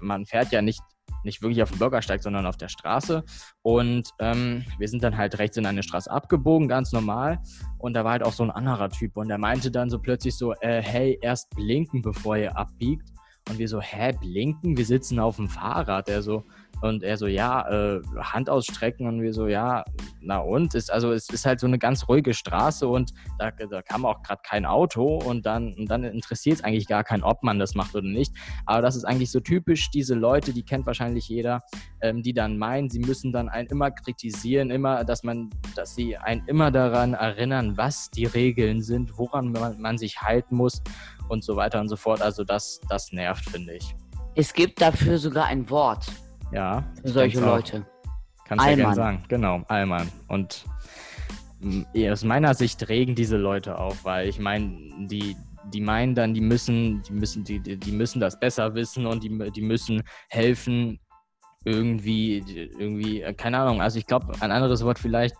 [0.00, 0.80] man fährt ja nicht
[1.24, 3.24] nicht wirklich auf dem Bürgersteig, sondern auf der Straße.
[3.62, 7.40] Und ähm, wir sind dann halt rechts in eine Straße abgebogen, ganz normal.
[7.78, 10.36] Und da war halt auch so ein anderer Typ und der meinte dann so plötzlich
[10.36, 13.08] so, äh, hey, erst blinken, bevor ihr abbiegt.
[13.48, 14.76] Und wir so, hä, blinken?
[14.76, 16.08] Wir sitzen auf dem Fahrrad.
[16.08, 16.44] Der so,
[16.82, 19.06] und er so, ja, äh, Hand ausstrecken.
[19.06, 19.84] Und wir so, ja,
[20.20, 20.74] na und?
[20.74, 24.22] Ist, also es ist halt so eine ganz ruhige Straße und da, da kam auch
[24.22, 25.18] gerade kein Auto.
[25.18, 28.32] Und dann, und dann interessiert es eigentlich gar keinen, ob man das macht oder nicht.
[28.66, 31.60] Aber das ist eigentlich so typisch, diese Leute, die kennt wahrscheinlich jeder,
[32.00, 36.16] ähm, die dann meinen, sie müssen dann einen immer kritisieren, immer, dass man, dass sie
[36.16, 40.82] einen immer daran erinnern, was die Regeln sind, woran man, man sich halten muss
[41.28, 42.22] und so weiter und so fort.
[42.22, 43.94] Also das, das nervt, finde ich.
[44.34, 46.06] Es gibt dafür sogar ein Wort.
[46.52, 46.84] Ja.
[47.04, 47.86] Solche Leute.
[48.44, 49.22] Kannst du ja gerne sagen.
[49.28, 50.10] Genau, Allmann.
[50.28, 50.64] Und
[51.60, 55.36] mm, aus meiner Sicht regen diese Leute auf, weil ich meine, die,
[55.72, 59.52] die meinen dann, die müssen, die müssen, die, die müssen das besser wissen und die,
[59.52, 60.98] die müssen helfen,
[61.64, 62.38] irgendwie,
[62.78, 65.36] irgendwie, äh, keine Ahnung, also ich glaube, ein anderes Wort vielleicht,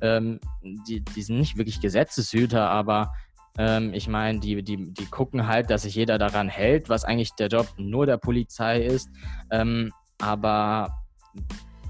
[0.00, 0.38] ähm,
[0.86, 3.12] die, die sind nicht wirklich Gesetzeshüter, aber
[3.58, 7.32] ähm, ich meine, die, die, die gucken halt, dass sich jeder daran hält, was eigentlich
[7.32, 9.08] der Job nur der Polizei ist.
[9.50, 9.92] Ähm,
[10.22, 11.02] aber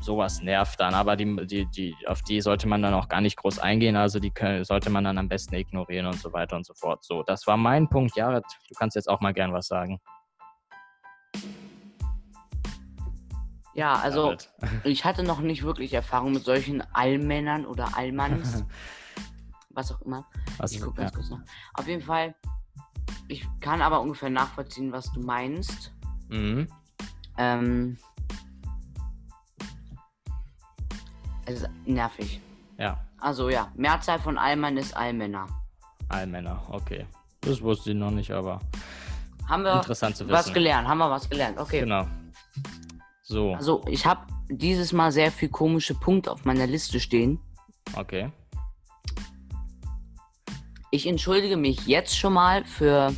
[0.00, 0.94] sowas nervt dann.
[0.94, 3.96] Aber die, die, die, auf die sollte man dann auch gar nicht groß eingehen.
[3.96, 7.04] Also die können, sollte man dann am besten ignorieren und so weiter und so fort.
[7.04, 8.16] So, das war mein Punkt.
[8.16, 10.00] Jared, du kannst jetzt auch mal gern was sagen.
[13.74, 14.34] Ja, also
[14.84, 18.64] ich hatte noch nicht wirklich Erfahrung mit solchen Allmännern oder Allmanns.
[19.70, 20.26] was auch immer.
[20.58, 21.16] Was, ich gucke ganz ja.
[21.16, 21.40] kurz noch.
[21.74, 22.34] Auf jeden Fall,
[23.28, 25.94] ich kann aber ungefähr nachvollziehen, was du meinst.
[26.28, 26.68] Mhm.
[27.38, 27.96] Ähm,
[31.52, 32.40] ist nervig.
[32.78, 32.98] Ja.
[33.18, 35.46] Also ja, Mehrzahl von Allmann ist Allmänner.
[36.08, 37.06] Allmänner, okay.
[37.40, 38.60] Das wusste ich noch nicht, aber
[39.48, 40.34] haben wir interessant zu wissen.
[40.34, 40.88] was gelernt.
[40.88, 41.80] Haben wir was gelernt, okay.
[41.80, 42.06] Genau.
[43.22, 43.54] So.
[43.54, 47.40] Also ich habe dieses Mal sehr viel komische Punkte auf meiner Liste stehen.
[47.94, 48.30] Okay.
[50.90, 53.14] Ich entschuldige mich jetzt schon mal für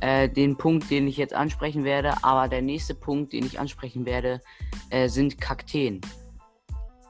[0.00, 4.04] äh, den Punkt, den ich jetzt ansprechen werde, aber der nächste Punkt, den ich ansprechen
[4.04, 4.40] werde,
[4.90, 6.02] äh, sind Kakteen.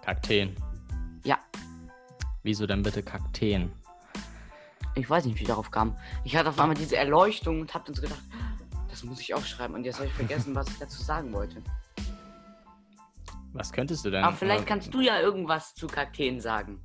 [0.05, 0.55] Kakteen?
[1.25, 1.39] Ja.
[2.43, 3.73] Wieso denn bitte Kakteen?
[4.97, 5.97] Ich weiß nicht, wie ich darauf kam.
[6.25, 8.21] Ich hatte auf einmal diese Erleuchtung und hab dann so gedacht,
[8.91, 9.75] das muss ich aufschreiben.
[9.75, 11.63] Und jetzt habe ich vergessen, was ich dazu sagen wollte.
[13.55, 14.23] Was könntest du denn?
[14.23, 16.83] Aber vielleicht kannst du ja irgendwas zu Kakteen sagen.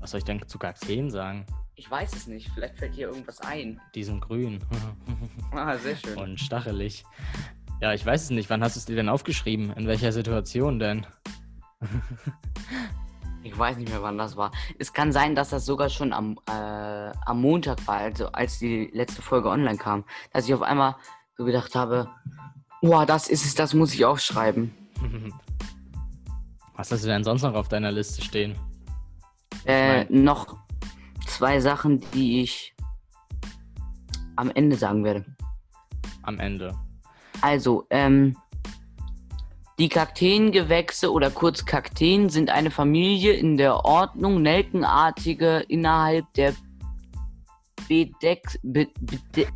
[0.00, 1.46] Was soll ich denn zu Kakteen sagen?
[1.76, 2.50] Ich weiß es nicht.
[2.52, 3.80] Vielleicht fällt dir irgendwas ein.
[3.94, 4.58] Die sind grün.
[5.52, 6.18] ah, sehr schön.
[6.18, 7.04] Und stachelig.
[7.80, 8.48] Ja, ich weiß es nicht.
[8.48, 9.72] Wann hast du es dir denn aufgeschrieben?
[9.72, 11.06] In welcher Situation denn?
[13.42, 14.50] ich weiß nicht mehr, wann das war.
[14.78, 16.52] Es kann sein, dass das sogar schon am, äh,
[17.26, 20.04] am Montag war, also als die letzte Folge online kam.
[20.32, 20.96] Dass ich auf einmal
[21.36, 22.08] so gedacht habe,
[22.80, 24.74] boah, das ist es, das muss ich aufschreiben.
[26.76, 28.58] Was hast du denn sonst noch auf deiner Liste stehen?
[29.64, 30.56] Äh, noch
[31.26, 32.74] zwei Sachen, die ich
[34.36, 35.24] am Ende sagen werde.
[36.22, 36.74] Am Ende.
[37.40, 38.36] Also, ähm,
[39.78, 46.54] die Kakteengewächse oder kurz Kakteen sind eine Familie in der Ordnung Nelkenartige innerhalb der
[47.86, 49.52] bedeck, be, bede,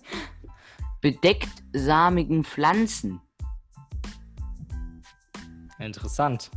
[1.00, 3.20] bedeckt-samigen Pflanzen.
[5.78, 6.50] Interessant.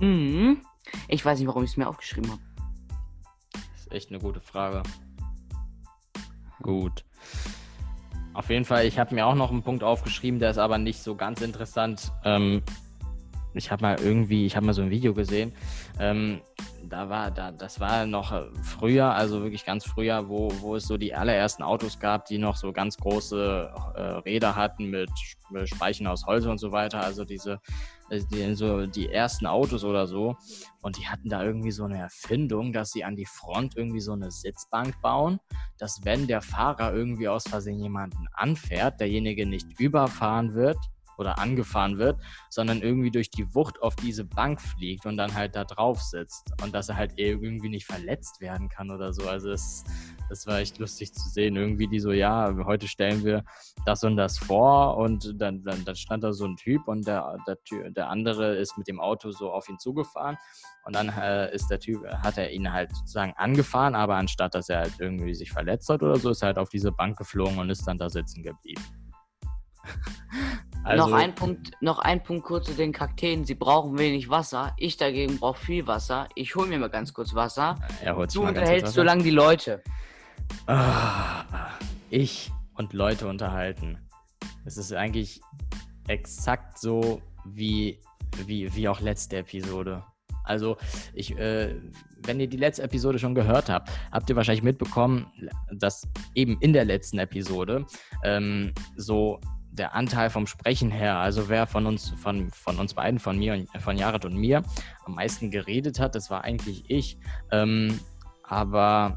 [0.00, 0.62] Mhm.
[1.08, 2.42] Ich weiß nicht, warum ich es mir aufgeschrieben habe.
[3.52, 4.82] Das ist echt eine gute Frage.
[6.62, 7.04] Gut.
[8.38, 11.02] Auf jeden Fall, ich habe mir auch noch einen Punkt aufgeschrieben, der ist aber nicht
[11.02, 12.12] so ganz interessant.
[12.24, 12.62] Ähm,
[13.52, 15.50] ich habe mal irgendwie, ich habe mal so ein Video gesehen.
[15.98, 16.40] Ähm,
[16.88, 20.96] da war, da, das war noch früher, also wirklich ganz früher, wo, wo es so
[20.96, 25.10] die allerersten Autos gab, die noch so ganz große äh, Räder hatten mit
[25.64, 27.00] Speichen aus Holz und so weiter.
[27.00, 27.60] Also diese
[28.10, 30.36] äh, die, so die ersten Autos oder so.
[30.82, 34.12] Und die hatten da irgendwie so eine Erfindung, dass sie an die Front irgendwie so
[34.12, 35.40] eine Sitzbank bauen,
[35.78, 40.78] dass wenn der Fahrer irgendwie aus Versehen jemanden anfährt, derjenige nicht überfahren wird
[41.18, 42.18] oder angefahren wird,
[42.50, 46.52] sondern irgendwie durch die Wucht auf diese Bank fliegt und dann halt da drauf sitzt
[46.62, 49.28] und dass er halt irgendwie nicht verletzt werden kann oder so.
[49.28, 49.84] Also das,
[50.28, 51.56] das war echt lustig zu sehen.
[51.56, 53.44] Irgendwie die so, ja, heute stellen wir
[53.84, 57.36] das und das vor und dann, dann, dann stand da so ein Typ und der,
[57.46, 60.36] der, der andere ist mit dem Auto so auf ihn zugefahren
[60.84, 64.68] und dann äh, ist der Typ, hat er ihn halt sozusagen angefahren, aber anstatt dass
[64.68, 67.58] er halt irgendwie sich verletzt hat oder so, ist er halt auf diese Bank geflogen
[67.58, 68.82] und ist dann da sitzen geblieben.
[70.88, 73.44] Also, noch, ein Punkt, noch ein Punkt kurz zu den Kakteen.
[73.44, 74.72] Sie brauchen wenig Wasser.
[74.78, 76.28] Ich dagegen brauche viel Wasser.
[76.34, 77.74] Ich hole mir mal ganz kurz Wasser.
[78.02, 79.82] Ja, du unterhältst so lange die Leute.
[80.66, 81.44] Ah,
[82.08, 83.98] ich und Leute unterhalten.
[84.64, 85.42] Es ist eigentlich
[86.06, 88.00] exakt so wie,
[88.46, 90.02] wie, wie auch letzte Episode.
[90.44, 90.78] Also,
[91.12, 91.74] ich, äh,
[92.24, 95.30] wenn ihr die letzte Episode schon gehört habt, habt ihr wahrscheinlich mitbekommen,
[95.70, 97.84] dass eben in der letzten Episode
[98.24, 99.38] ähm, so
[99.78, 103.54] der Anteil vom Sprechen her, also wer von uns, von, von uns beiden, von mir
[103.54, 104.62] und von Jared und mir
[105.04, 107.18] am meisten geredet hat, das war eigentlich ich.
[107.50, 108.00] Ähm,
[108.42, 109.16] aber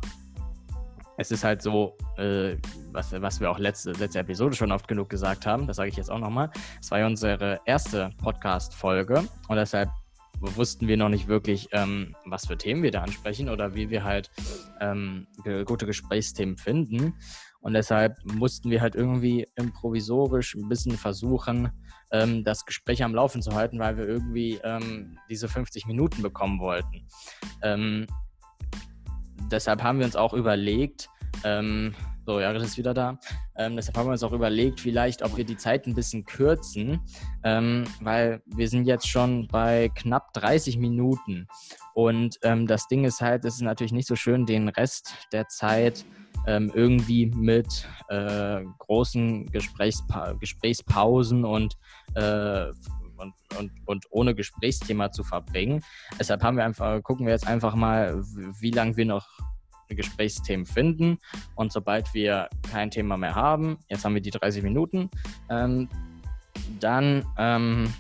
[1.18, 2.58] es ist halt so, äh,
[2.92, 5.96] was, was wir auch letzte, letzte Episode schon oft genug gesagt haben, das sage ich
[5.96, 6.50] jetzt auch nochmal.
[6.80, 9.90] Es war ja unsere erste Podcast-Folge und deshalb
[10.40, 14.04] wussten wir noch nicht wirklich, ähm, was für Themen wir da ansprechen oder wie wir
[14.04, 14.32] halt
[14.80, 15.28] ähm,
[15.66, 17.14] gute Gesprächsthemen finden.
[17.62, 21.72] Und deshalb mussten wir halt irgendwie improvisorisch ein bisschen versuchen,
[22.12, 26.60] ähm, das Gespräch am Laufen zu halten, weil wir irgendwie ähm, diese 50 Minuten bekommen
[26.60, 27.08] wollten.
[27.62, 28.08] Ähm,
[29.52, 31.10] deshalb haben wir uns auch überlegt,
[31.44, 31.94] ähm,
[32.26, 33.20] so, Jared ist wieder da,
[33.58, 37.02] Ähm, deshalb haben wir uns auch überlegt, vielleicht, ob wir die Zeit ein bisschen kürzen,
[37.44, 41.48] ähm, weil wir sind jetzt schon bei knapp 30 Minuten.
[41.94, 45.48] Und ähm, das Ding ist halt, es ist natürlich nicht so schön, den Rest der
[45.48, 46.06] Zeit
[46.48, 51.78] ähm, irgendwie mit äh, großen Gesprächspa Gesprächspausen und,
[52.16, 52.72] äh,
[53.18, 55.84] und, und, und, ohne Gesprächsthema zu verbringen.
[56.20, 58.22] Deshalb haben wir einfach, gucken wir jetzt einfach mal,
[58.60, 59.28] wie lange wir noch
[59.96, 61.20] Gesprächsthemen finden.
[61.56, 65.10] Und sobald wir kein Thema mehr haben, jetzt haben wir die 30 Minuten,
[65.50, 65.90] ähm,
[66.80, 67.94] dann ähm,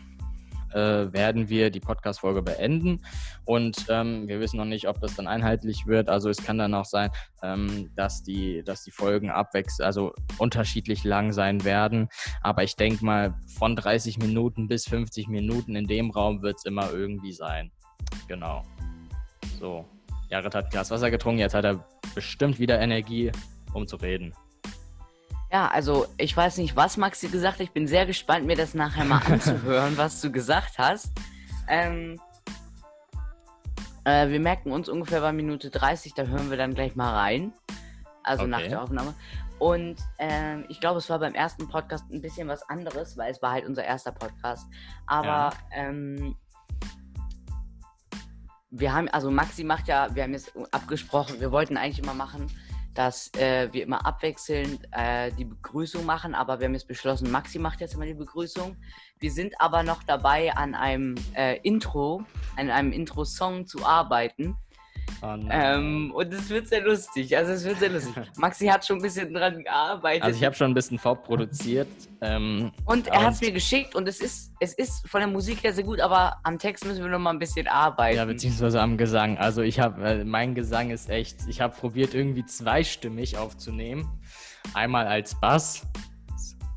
[0.74, 3.02] äh, werden wir die Podcast-Folge beenden.
[3.46, 6.10] Und ähm, wir wissen noch nicht, ob das dann einheitlich wird.
[6.10, 7.10] Also es kann dann auch sein,
[7.44, 12.10] ähm, dass, die, dass die Folgen abwechseln, also unterschiedlich lang sein werden.
[12.42, 16.66] Aber ich denke mal, von 30 Minuten bis 50 Minuten in dem Raum wird es
[16.66, 17.72] immer irgendwie sein.
[18.28, 18.64] Genau.
[19.60, 19.86] So.
[20.30, 23.32] Jared hat Glas Wasser getrunken, jetzt hat er bestimmt wieder Energie,
[23.74, 24.34] um zu reden.
[25.52, 27.62] Ja, also ich weiß nicht, was Maxi gesagt hat.
[27.62, 31.12] Ich bin sehr gespannt, mir das nachher mal anzuhören, was du gesagt hast.
[31.68, 32.20] Ähm,
[34.06, 37.54] äh, wir merken uns ungefähr bei Minute 30, da hören wir dann gleich mal rein.
[38.24, 38.52] Also okay.
[38.52, 39.14] nach der Aufnahme.
[39.60, 43.42] Und ähm, ich glaube, es war beim ersten Podcast ein bisschen was anderes, weil es
[43.42, 44.66] war halt unser erster Podcast.
[45.06, 45.54] Aber ja.
[45.72, 46.36] ähm,
[48.72, 52.48] wir haben, also Maxi macht ja, wir haben jetzt abgesprochen, wir wollten eigentlich immer machen,
[52.94, 57.60] dass äh, wir immer abwechselnd äh, die Begrüßung machen, aber wir haben jetzt beschlossen, Maxi
[57.60, 58.76] macht jetzt immer die Begrüßung.
[59.20, 62.24] Wir sind aber noch dabei, an einem äh, Intro,
[62.58, 64.58] an einem Intro-Song zu arbeiten.
[65.22, 67.36] Oh ähm, und es wird sehr lustig.
[67.36, 68.14] Also es wird sehr lustig.
[68.38, 70.24] Maxi hat schon ein bisschen dran gearbeitet.
[70.24, 71.88] Also ich habe schon ein bisschen vorproduziert.
[72.22, 75.64] Ähm, und er hat es mir geschickt und es ist, es ist von der Musik
[75.64, 78.18] her sehr gut, aber am Text müssen wir noch mal ein bisschen arbeiten.
[78.18, 79.38] Ja, beziehungsweise am Gesang.
[79.38, 84.08] Also ich habe, äh, mein Gesang ist echt, ich habe probiert irgendwie zweistimmig aufzunehmen.
[84.74, 85.88] Einmal als Bass.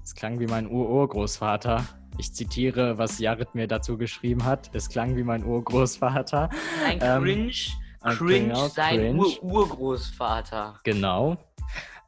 [0.02, 1.84] Es klang wie mein Ururgroßvater.
[2.18, 4.70] Ich zitiere, was Jared mir dazu geschrieben hat.
[4.72, 6.48] Es klang wie mein Urgroßvater.
[6.86, 7.46] Ein ähm, Cringe.
[7.46, 9.18] Ähm, Cringe, genau, sein Cringe.
[9.18, 10.80] Ur Urgroßvater.
[10.84, 11.36] Genau.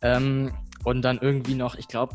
[0.02, 0.52] Ähm,
[0.84, 2.14] und dann irgendwie noch, ich glaube,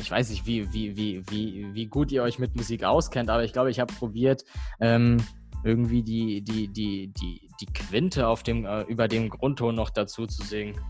[0.00, 3.44] ich weiß nicht, wie, wie, wie, wie, wie gut ihr euch mit Musik auskennt, aber
[3.44, 4.44] ich glaube, ich habe probiert,
[4.80, 5.18] ähm,
[5.64, 10.26] irgendwie die, die, die, die, die Quinte auf dem, äh, über dem Grundton noch dazu
[10.26, 10.80] zu singen.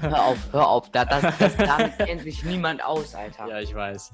[0.00, 0.90] Hör auf, hör auf.
[0.90, 3.48] Da, das, das, damit kennt sich niemand aus, Alter.
[3.48, 4.12] Ja, ich weiß.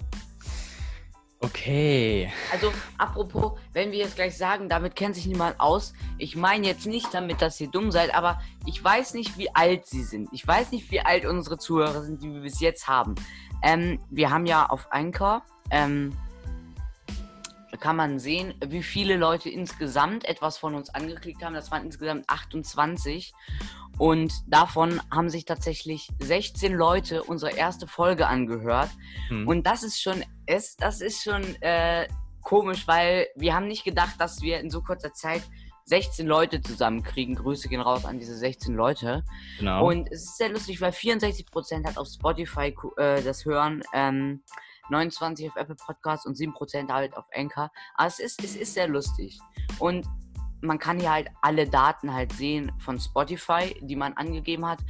[1.41, 2.33] Okay.
[2.53, 6.87] Also, apropos, wenn wir jetzt gleich sagen, damit kennt sich niemand aus, ich meine jetzt
[6.87, 10.29] nicht damit, dass ihr dumm seid, aber ich weiß nicht, wie alt sie sind.
[10.33, 13.15] Ich weiß nicht, wie alt unsere Zuhörer sind, die wir bis jetzt haben.
[13.63, 16.17] Ähm, wir haben ja auf Anchor, ähm,
[17.81, 21.55] kann man sehen, wie viele Leute insgesamt etwas von uns angeklickt haben.
[21.55, 23.33] Das waren insgesamt 28.
[23.99, 28.91] Und davon haben sich tatsächlich 16 Leute unsere erste Folge angehört.
[29.29, 29.49] Hm.
[29.49, 32.07] Und das ist schon, ist, das ist schon äh,
[32.43, 35.43] komisch, weil wir haben nicht gedacht, dass wir in so kurzer Zeit
[35.87, 37.35] 16 Leute zusammenkriegen.
[37.35, 39.25] Grüße gehen raus an diese 16 Leute.
[39.59, 39.89] Genau.
[39.89, 43.83] Und es ist sehr lustig, weil 64% hat auf Spotify äh, das hören.
[43.95, 44.43] Ähm,
[44.91, 47.71] 29 auf Apple Podcasts und 7% halt auf Anchor.
[47.95, 49.39] Aber es ist, es ist sehr lustig.
[49.79, 50.07] Und
[50.61, 54.81] man kann hier halt alle Daten halt sehen von Spotify, die man angegeben hat.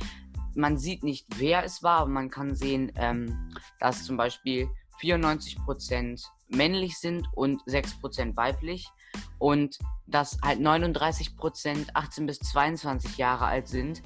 [0.54, 4.68] Man sieht nicht, wer es war, aber man kann sehen, ähm, dass zum Beispiel
[5.00, 8.88] 94% männlich sind und 6% weiblich.
[9.38, 14.02] Und dass halt 39% 18 bis 22 Jahre alt sind,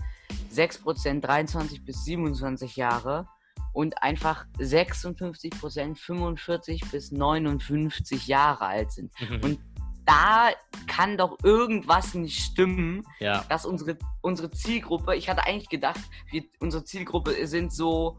[0.52, 3.26] 6% 23 bis 27 Jahre
[3.72, 9.12] und einfach 56 Prozent 45 bis 59 Jahre alt sind.
[9.20, 9.40] Mhm.
[9.42, 9.60] Und
[10.04, 10.50] da
[10.86, 13.44] kann doch irgendwas nicht stimmen, ja.
[13.48, 18.18] dass unsere, unsere Zielgruppe, ich hatte eigentlich gedacht, wir, unsere Zielgruppe sind so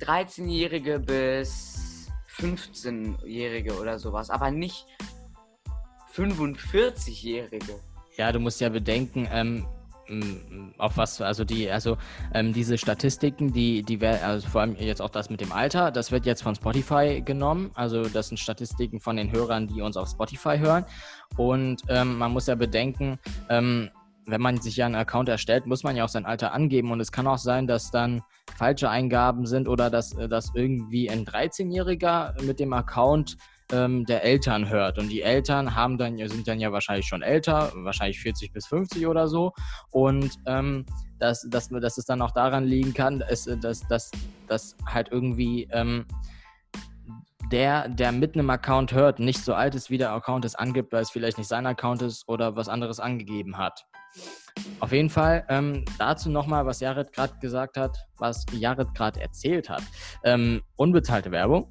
[0.00, 4.86] 13-Jährige bis 15-Jährige oder sowas, aber nicht
[6.14, 7.80] 45-Jährige.
[8.16, 9.66] Ja, du musst ja bedenken, ähm,
[10.78, 11.96] auf was, also die, also
[12.32, 16.12] ähm, diese Statistiken, die, die also vor allem jetzt auch das mit dem Alter, das
[16.12, 17.70] wird jetzt von Spotify genommen.
[17.74, 20.84] Also das sind Statistiken von den Hörern, die uns auf Spotify hören.
[21.36, 23.90] Und ähm, man muss ja bedenken, ähm,
[24.26, 26.90] wenn man sich ja einen Account erstellt, muss man ja auch sein Alter angeben.
[26.90, 28.22] Und es kann auch sein, dass dann
[28.56, 33.36] falsche Eingaben sind oder dass, dass irgendwie ein 13-Jähriger mit dem Account
[33.74, 34.98] ähm, der Eltern hört.
[34.98, 39.06] Und die Eltern haben dann, sind dann ja wahrscheinlich schon älter, wahrscheinlich 40 bis 50
[39.06, 39.52] oder so.
[39.90, 40.86] Und ähm,
[41.18, 44.10] dass, dass, dass es dann auch daran liegen kann, dass, dass, dass,
[44.46, 46.06] dass halt irgendwie ähm,
[47.50, 50.92] der, der mit einem Account hört, nicht so alt ist, wie der Account es angibt,
[50.92, 53.84] weil es vielleicht nicht sein Account ist oder was anderes angegeben hat.
[54.80, 59.68] Auf jeden Fall ähm, dazu nochmal, was Jared gerade gesagt hat, was Jared gerade erzählt
[59.68, 59.82] hat.
[60.22, 61.70] Ähm, unbezahlte Werbung.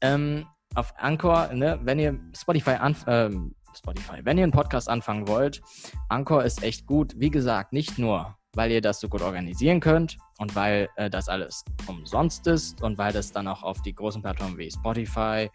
[0.00, 5.28] Ähm, auf Anchor, ne, wenn ihr Spotify an, ähm, Spotify, wenn ihr einen Podcast anfangen
[5.28, 5.60] wollt,
[6.08, 7.14] Anchor ist echt gut.
[7.16, 11.28] Wie gesagt, nicht nur weil ihr das so gut organisieren könnt und weil äh, das
[11.28, 15.48] alles umsonst ist und weil das dann auch auf die großen Plattformen wie Spotify,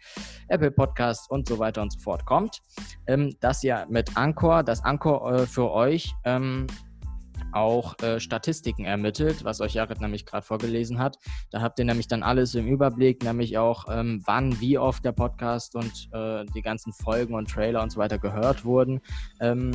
[0.48, 2.60] Apple Podcasts und so weiter und so fort kommt,
[3.06, 6.66] ähm, dass ihr mit Anchor, das Anchor äh, für euch ähm,
[7.52, 11.18] auch äh, Statistiken ermittelt, was euch Jared nämlich gerade vorgelesen hat.
[11.50, 15.12] Da habt ihr nämlich dann alles im Überblick, nämlich auch ähm, wann, wie oft der
[15.12, 19.00] Podcast und äh, die ganzen Folgen und Trailer und so weiter gehört wurden.
[19.40, 19.72] Ähm,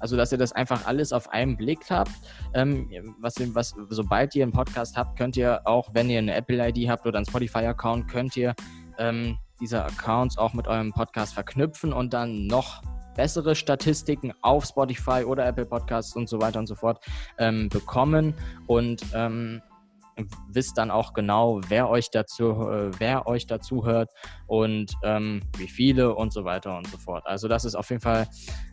[0.00, 2.12] also, dass ihr das einfach alles auf einen Blick habt.
[2.54, 2.88] Ähm,
[3.20, 7.06] was, was, sobald ihr einen Podcast habt, könnt ihr auch, wenn ihr eine Apple-ID habt
[7.06, 8.54] oder einen Spotify-Account, könnt ihr
[8.98, 12.82] ähm, diese Accounts auch mit eurem Podcast verknüpfen und dann noch
[13.18, 17.04] bessere Statistiken auf Spotify oder Apple Podcasts und so weiter und so fort
[17.38, 18.32] ähm, bekommen
[18.68, 19.60] und ähm,
[20.50, 24.08] wisst dann auch genau, wer euch dazu, äh, wer euch dazu hört
[24.46, 27.26] und ähm, wie viele und so weiter und so fort.
[27.26, 28.28] Also das ist auf jeden Fall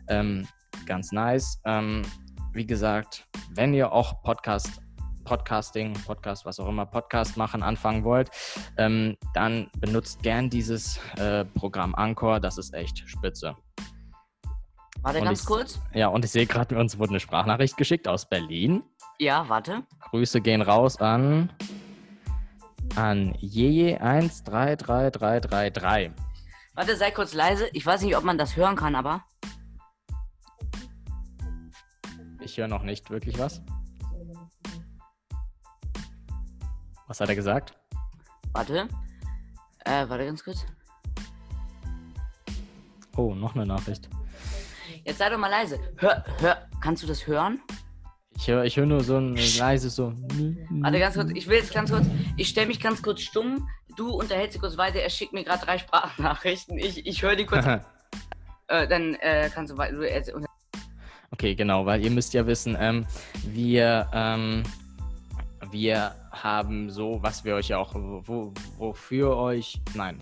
[0.06, 0.46] ähm,
[0.86, 1.60] ganz nice.
[1.64, 2.02] Ähm,
[2.52, 4.80] wie gesagt, wenn ihr auch Podcast,
[5.24, 8.30] Podcasting, Podcast, was auch immer, Podcast machen anfangen wollt,
[8.76, 12.38] ähm, dann benutzt gern dieses äh, Programm Anchor.
[12.38, 13.56] Das ist echt spitze.
[15.06, 15.78] Warte Und ganz ich- kurz.
[15.94, 18.82] Ja, und ich sehe gerade, uns wurde eine Sprachnachricht geschickt aus Berlin.
[19.20, 19.84] Ja, warte.
[20.10, 21.52] Grüße gehen raus an
[22.96, 26.10] an jeje133333.
[26.74, 27.68] Warte, sei kurz leise.
[27.72, 29.22] Ich weiß nicht, ob man das hören kann, aber.
[32.40, 33.62] Ich höre noch nicht wirklich was.
[37.06, 37.78] Was hat er gesagt?
[38.54, 38.88] Warte.
[39.84, 40.66] Äh, warte ganz kurz.
[43.16, 44.10] Oh, noch eine Nachricht.
[45.06, 45.78] Jetzt sei doch mal leise.
[45.98, 46.68] Hör, hör.
[46.80, 47.60] Kannst du das hören?
[48.36, 50.12] Ich höre ich hör nur so ein leises so.
[50.82, 51.30] Warte ganz kurz.
[51.34, 52.06] Ich will jetzt ganz kurz.
[52.36, 53.68] Ich stelle mich ganz kurz stumm.
[53.96, 54.98] Du unterhältst dich kurz weiter.
[54.98, 56.76] Er schickt mir gerade drei Sprachnachrichten.
[56.76, 57.64] Ich, ich höre die kurz.
[58.66, 59.94] äh, dann äh, kannst du weiter.
[59.94, 60.46] Du
[61.30, 63.06] Okay, genau, weil ihr müsst ja wissen, ähm,
[63.44, 64.62] wir, ähm,
[65.70, 70.18] wir haben so, was wir euch ja auch, wo, wofür euch, nein,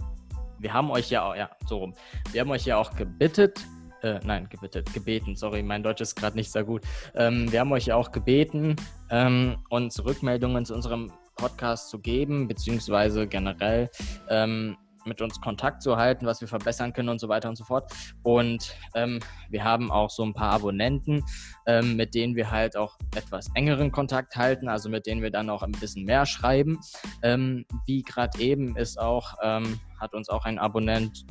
[0.59, 1.95] wir haben euch ja auch, ja, so rum,
[2.33, 3.65] wir haben euch ja auch gebittet,
[4.05, 6.83] äh, nein, gebittet, gebeten, sorry, mein Deutsch ist gerade nicht sehr gut,
[7.15, 8.77] ähm, wir haben euch ja auch gebeten,
[9.11, 13.91] ähm, uns Rückmeldungen zu unserem Podcast zu geben, beziehungsweise generell
[14.29, 14.77] ähm,
[15.07, 17.93] mit uns Kontakt zu halten, was wir verbessern können und so weiter und so fort.
[18.23, 21.23] Und ähm, wir haben auch so ein paar Abonnenten,
[21.67, 25.51] ähm, mit denen wir halt auch etwas engeren Kontakt halten, also mit denen wir dann
[25.51, 26.79] auch ein bisschen mehr schreiben.
[27.23, 31.27] Ähm, wie gerade eben ist auch, ähm, hat uns auch ein Abonnent,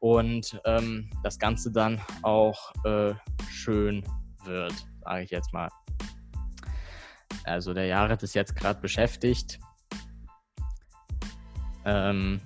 [0.00, 3.14] und ähm, das Ganze dann auch äh,
[3.50, 4.04] schön
[4.44, 5.68] wird, sage ich jetzt mal.
[7.44, 9.58] Also der Jared ist jetzt gerade beschäftigt.
[11.84, 12.40] Ähm,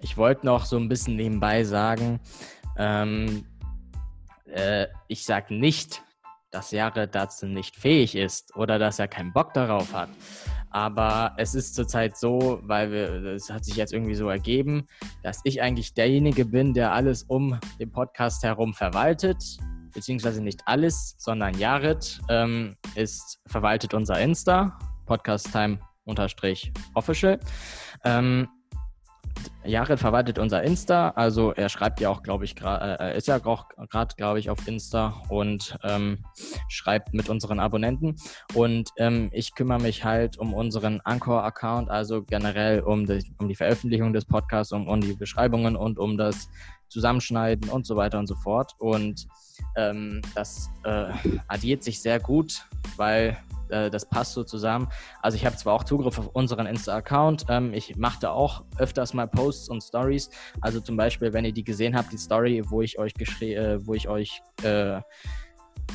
[0.00, 2.20] ich wollte noch so ein bisschen nebenbei sagen,
[2.76, 3.46] ähm,
[4.46, 6.02] äh, ich sage nicht,
[6.50, 10.10] dass Jared dazu nicht fähig ist oder dass er keinen Bock darauf hat.
[10.72, 14.86] Aber es ist zurzeit so, weil wir, es hat sich jetzt irgendwie so ergeben,
[15.22, 19.58] dass ich eigentlich derjenige bin, der alles um den Podcast herum verwaltet.
[19.94, 27.38] beziehungsweise nicht alles, sondern Jared ähm, ist, verwaltet unser Insta, Podcast Time unterstrich official.
[28.04, 28.48] Ähm,
[29.64, 33.68] Jared verwaltet unser Insta, also er schreibt ja auch, glaube ich, äh, ist ja auch
[33.90, 36.24] gerade, glaube ich, auf Insta und ähm,
[36.68, 38.16] schreibt mit unseren Abonnenten.
[38.54, 43.54] Und ähm, ich kümmere mich halt um unseren Anchor-Account, also generell um die, um die
[43.54, 46.48] Veröffentlichung des Podcasts, um, um die Beschreibungen und um das
[46.88, 48.72] Zusammenschneiden und so weiter und so fort.
[48.78, 49.28] Und
[49.76, 51.12] ähm, das äh,
[51.46, 52.66] addiert sich sehr gut,
[52.96, 53.36] weil
[53.72, 54.88] äh, das passt so zusammen.
[55.20, 59.14] Also ich habe zwar auch Zugriff auf unseren Insta-Account, ähm, ich mache da auch öfters
[59.14, 60.30] mal Posts und Stories.
[60.60, 63.94] Also zum Beispiel, wenn ihr die gesehen habt, die Story, wo ich euch äh, wo
[63.94, 65.00] ich euch äh,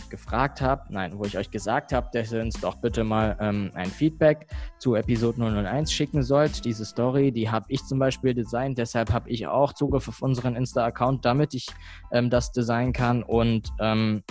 [0.09, 3.71] gefragt habe, nein, wo ich euch gesagt habe, dass ihr uns doch bitte mal ähm,
[3.73, 4.47] ein Feedback
[4.79, 6.63] zu Episode 001 schicken sollt.
[6.65, 10.55] Diese Story, die habe ich zum Beispiel designt, deshalb habe ich auch Zugriff auf unseren
[10.55, 11.67] Insta-Account, damit ich
[12.11, 14.23] ähm, das designen kann und ähm,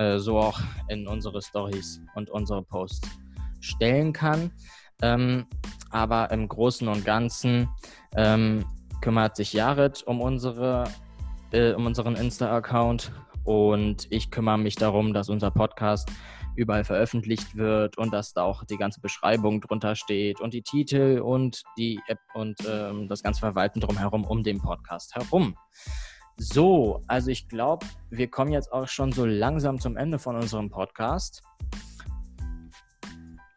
[0.00, 3.06] äh, so auch in unsere Stories und unsere Posts
[3.60, 4.50] stellen kann.
[5.02, 5.46] Ähm,
[5.90, 7.68] aber im Großen und Ganzen
[8.16, 8.64] ähm,
[9.02, 10.84] kümmert sich Jared um, unsere,
[11.52, 13.12] äh, um unseren Insta-Account
[13.44, 16.10] und ich kümmere mich darum, dass unser Podcast
[16.56, 21.20] überall veröffentlicht wird und dass da auch die ganze Beschreibung drunter steht und die Titel
[21.22, 25.56] und die App und ähm, das ganze Verwalten drumherum um den Podcast herum.
[26.42, 30.70] So, also ich glaube, wir kommen jetzt auch schon so langsam zum Ende von unserem
[30.70, 31.42] Podcast.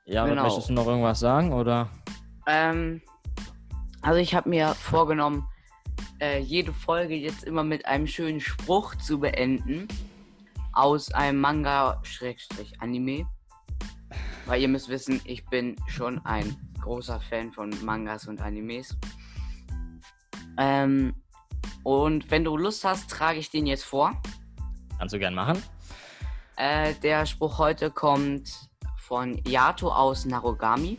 [0.04, 0.44] Ja, genau.
[0.44, 1.90] möchtest du noch irgendwas sagen oder?
[2.46, 3.02] Ähm,
[4.02, 5.48] also ich habe mir vorgenommen,
[6.20, 9.88] äh, jede Folge jetzt immer mit einem schönen Spruch zu beenden
[10.74, 13.26] aus einem Manga-Anime.
[14.46, 18.98] Weil ihr müsst wissen, ich bin schon ein großer Fan von Mangas und Animes.
[20.58, 21.16] Ähm,
[21.84, 24.14] und wenn du Lust hast, trage ich den jetzt vor.
[24.98, 25.62] Kannst du gern machen.
[26.56, 30.98] Äh, der Spruch heute kommt von Yato aus Narogami.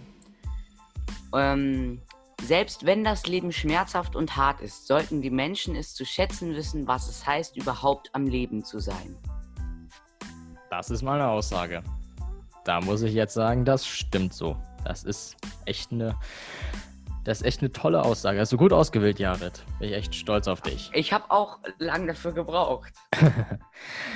[1.32, 2.02] Ähm,
[2.42, 6.86] selbst wenn das Leben schmerzhaft und hart ist, sollten die Menschen es zu schätzen wissen,
[6.86, 9.16] was es heißt, überhaupt am Leben zu sein.
[10.70, 11.82] Das ist mal eine Aussage.
[12.64, 14.56] Da muss ich jetzt sagen, das stimmt so.
[14.84, 16.16] Das ist echt eine
[17.25, 18.39] das ist echt eine tolle Aussage.
[18.39, 19.64] Hast du gut ausgewählt, Jared.
[19.79, 20.91] Bin ich echt stolz auf dich.
[20.93, 22.93] Ich habe auch lang dafür gebraucht.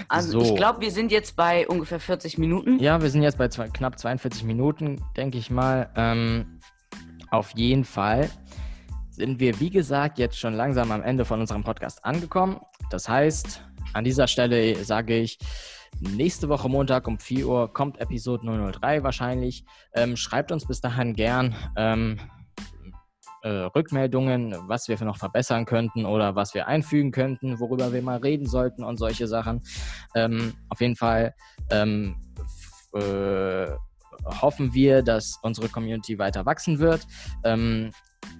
[0.09, 0.47] also so.
[0.47, 2.79] ich glaube, wir sind jetzt bei ungefähr 40 Minuten.
[2.79, 5.91] Ja, wir sind jetzt bei zwei, knapp 42 Minuten, denke ich mal.
[5.97, 6.61] Ähm,
[7.31, 8.29] auf jeden Fall
[9.11, 12.61] sind wir, wie gesagt, jetzt schon langsam am Ende von unserem Podcast angekommen.
[12.91, 13.63] Das heißt,
[13.95, 15.39] an dieser Stelle sage ich,
[16.01, 19.65] nächste Woche Montag um 4 Uhr kommt Episode 003 wahrscheinlich.
[19.95, 21.55] Ähm, schreibt uns bis dahin gern.
[21.75, 22.19] Ähm,
[23.43, 28.19] äh, Rückmeldungen, was wir noch verbessern könnten oder was wir einfügen könnten, worüber wir mal
[28.19, 29.63] reden sollten und solche Sachen.
[30.15, 31.35] Ähm, auf jeden Fall
[31.71, 32.17] ähm,
[32.95, 33.69] äh,
[34.25, 37.07] hoffen wir, dass unsere Community weiter wachsen wird.
[37.45, 37.93] Ähm,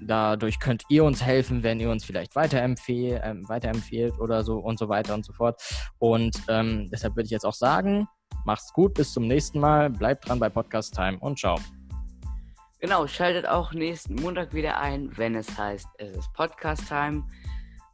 [0.03, 4.79] dadurch könnt ihr uns helfen, wenn ihr uns vielleicht weiterempfehl, äh, weiterempfehlt oder so und
[4.79, 5.61] so weiter und so fort.
[5.99, 8.09] Und ähm, deshalb würde ich jetzt auch sagen,
[8.45, 11.59] macht's gut, bis zum nächsten Mal, bleibt dran bei Podcast Time und ciao.
[12.81, 17.25] Genau, schaltet auch nächsten Montag wieder ein, wenn es heißt, es ist Podcast Time.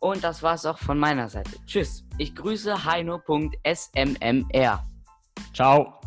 [0.00, 1.52] Und das war's auch von meiner Seite.
[1.64, 2.04] Tschüss.
[2.18, 4.86] Ich grüße heino.smmr.
[5.54, 6.03] Ciao.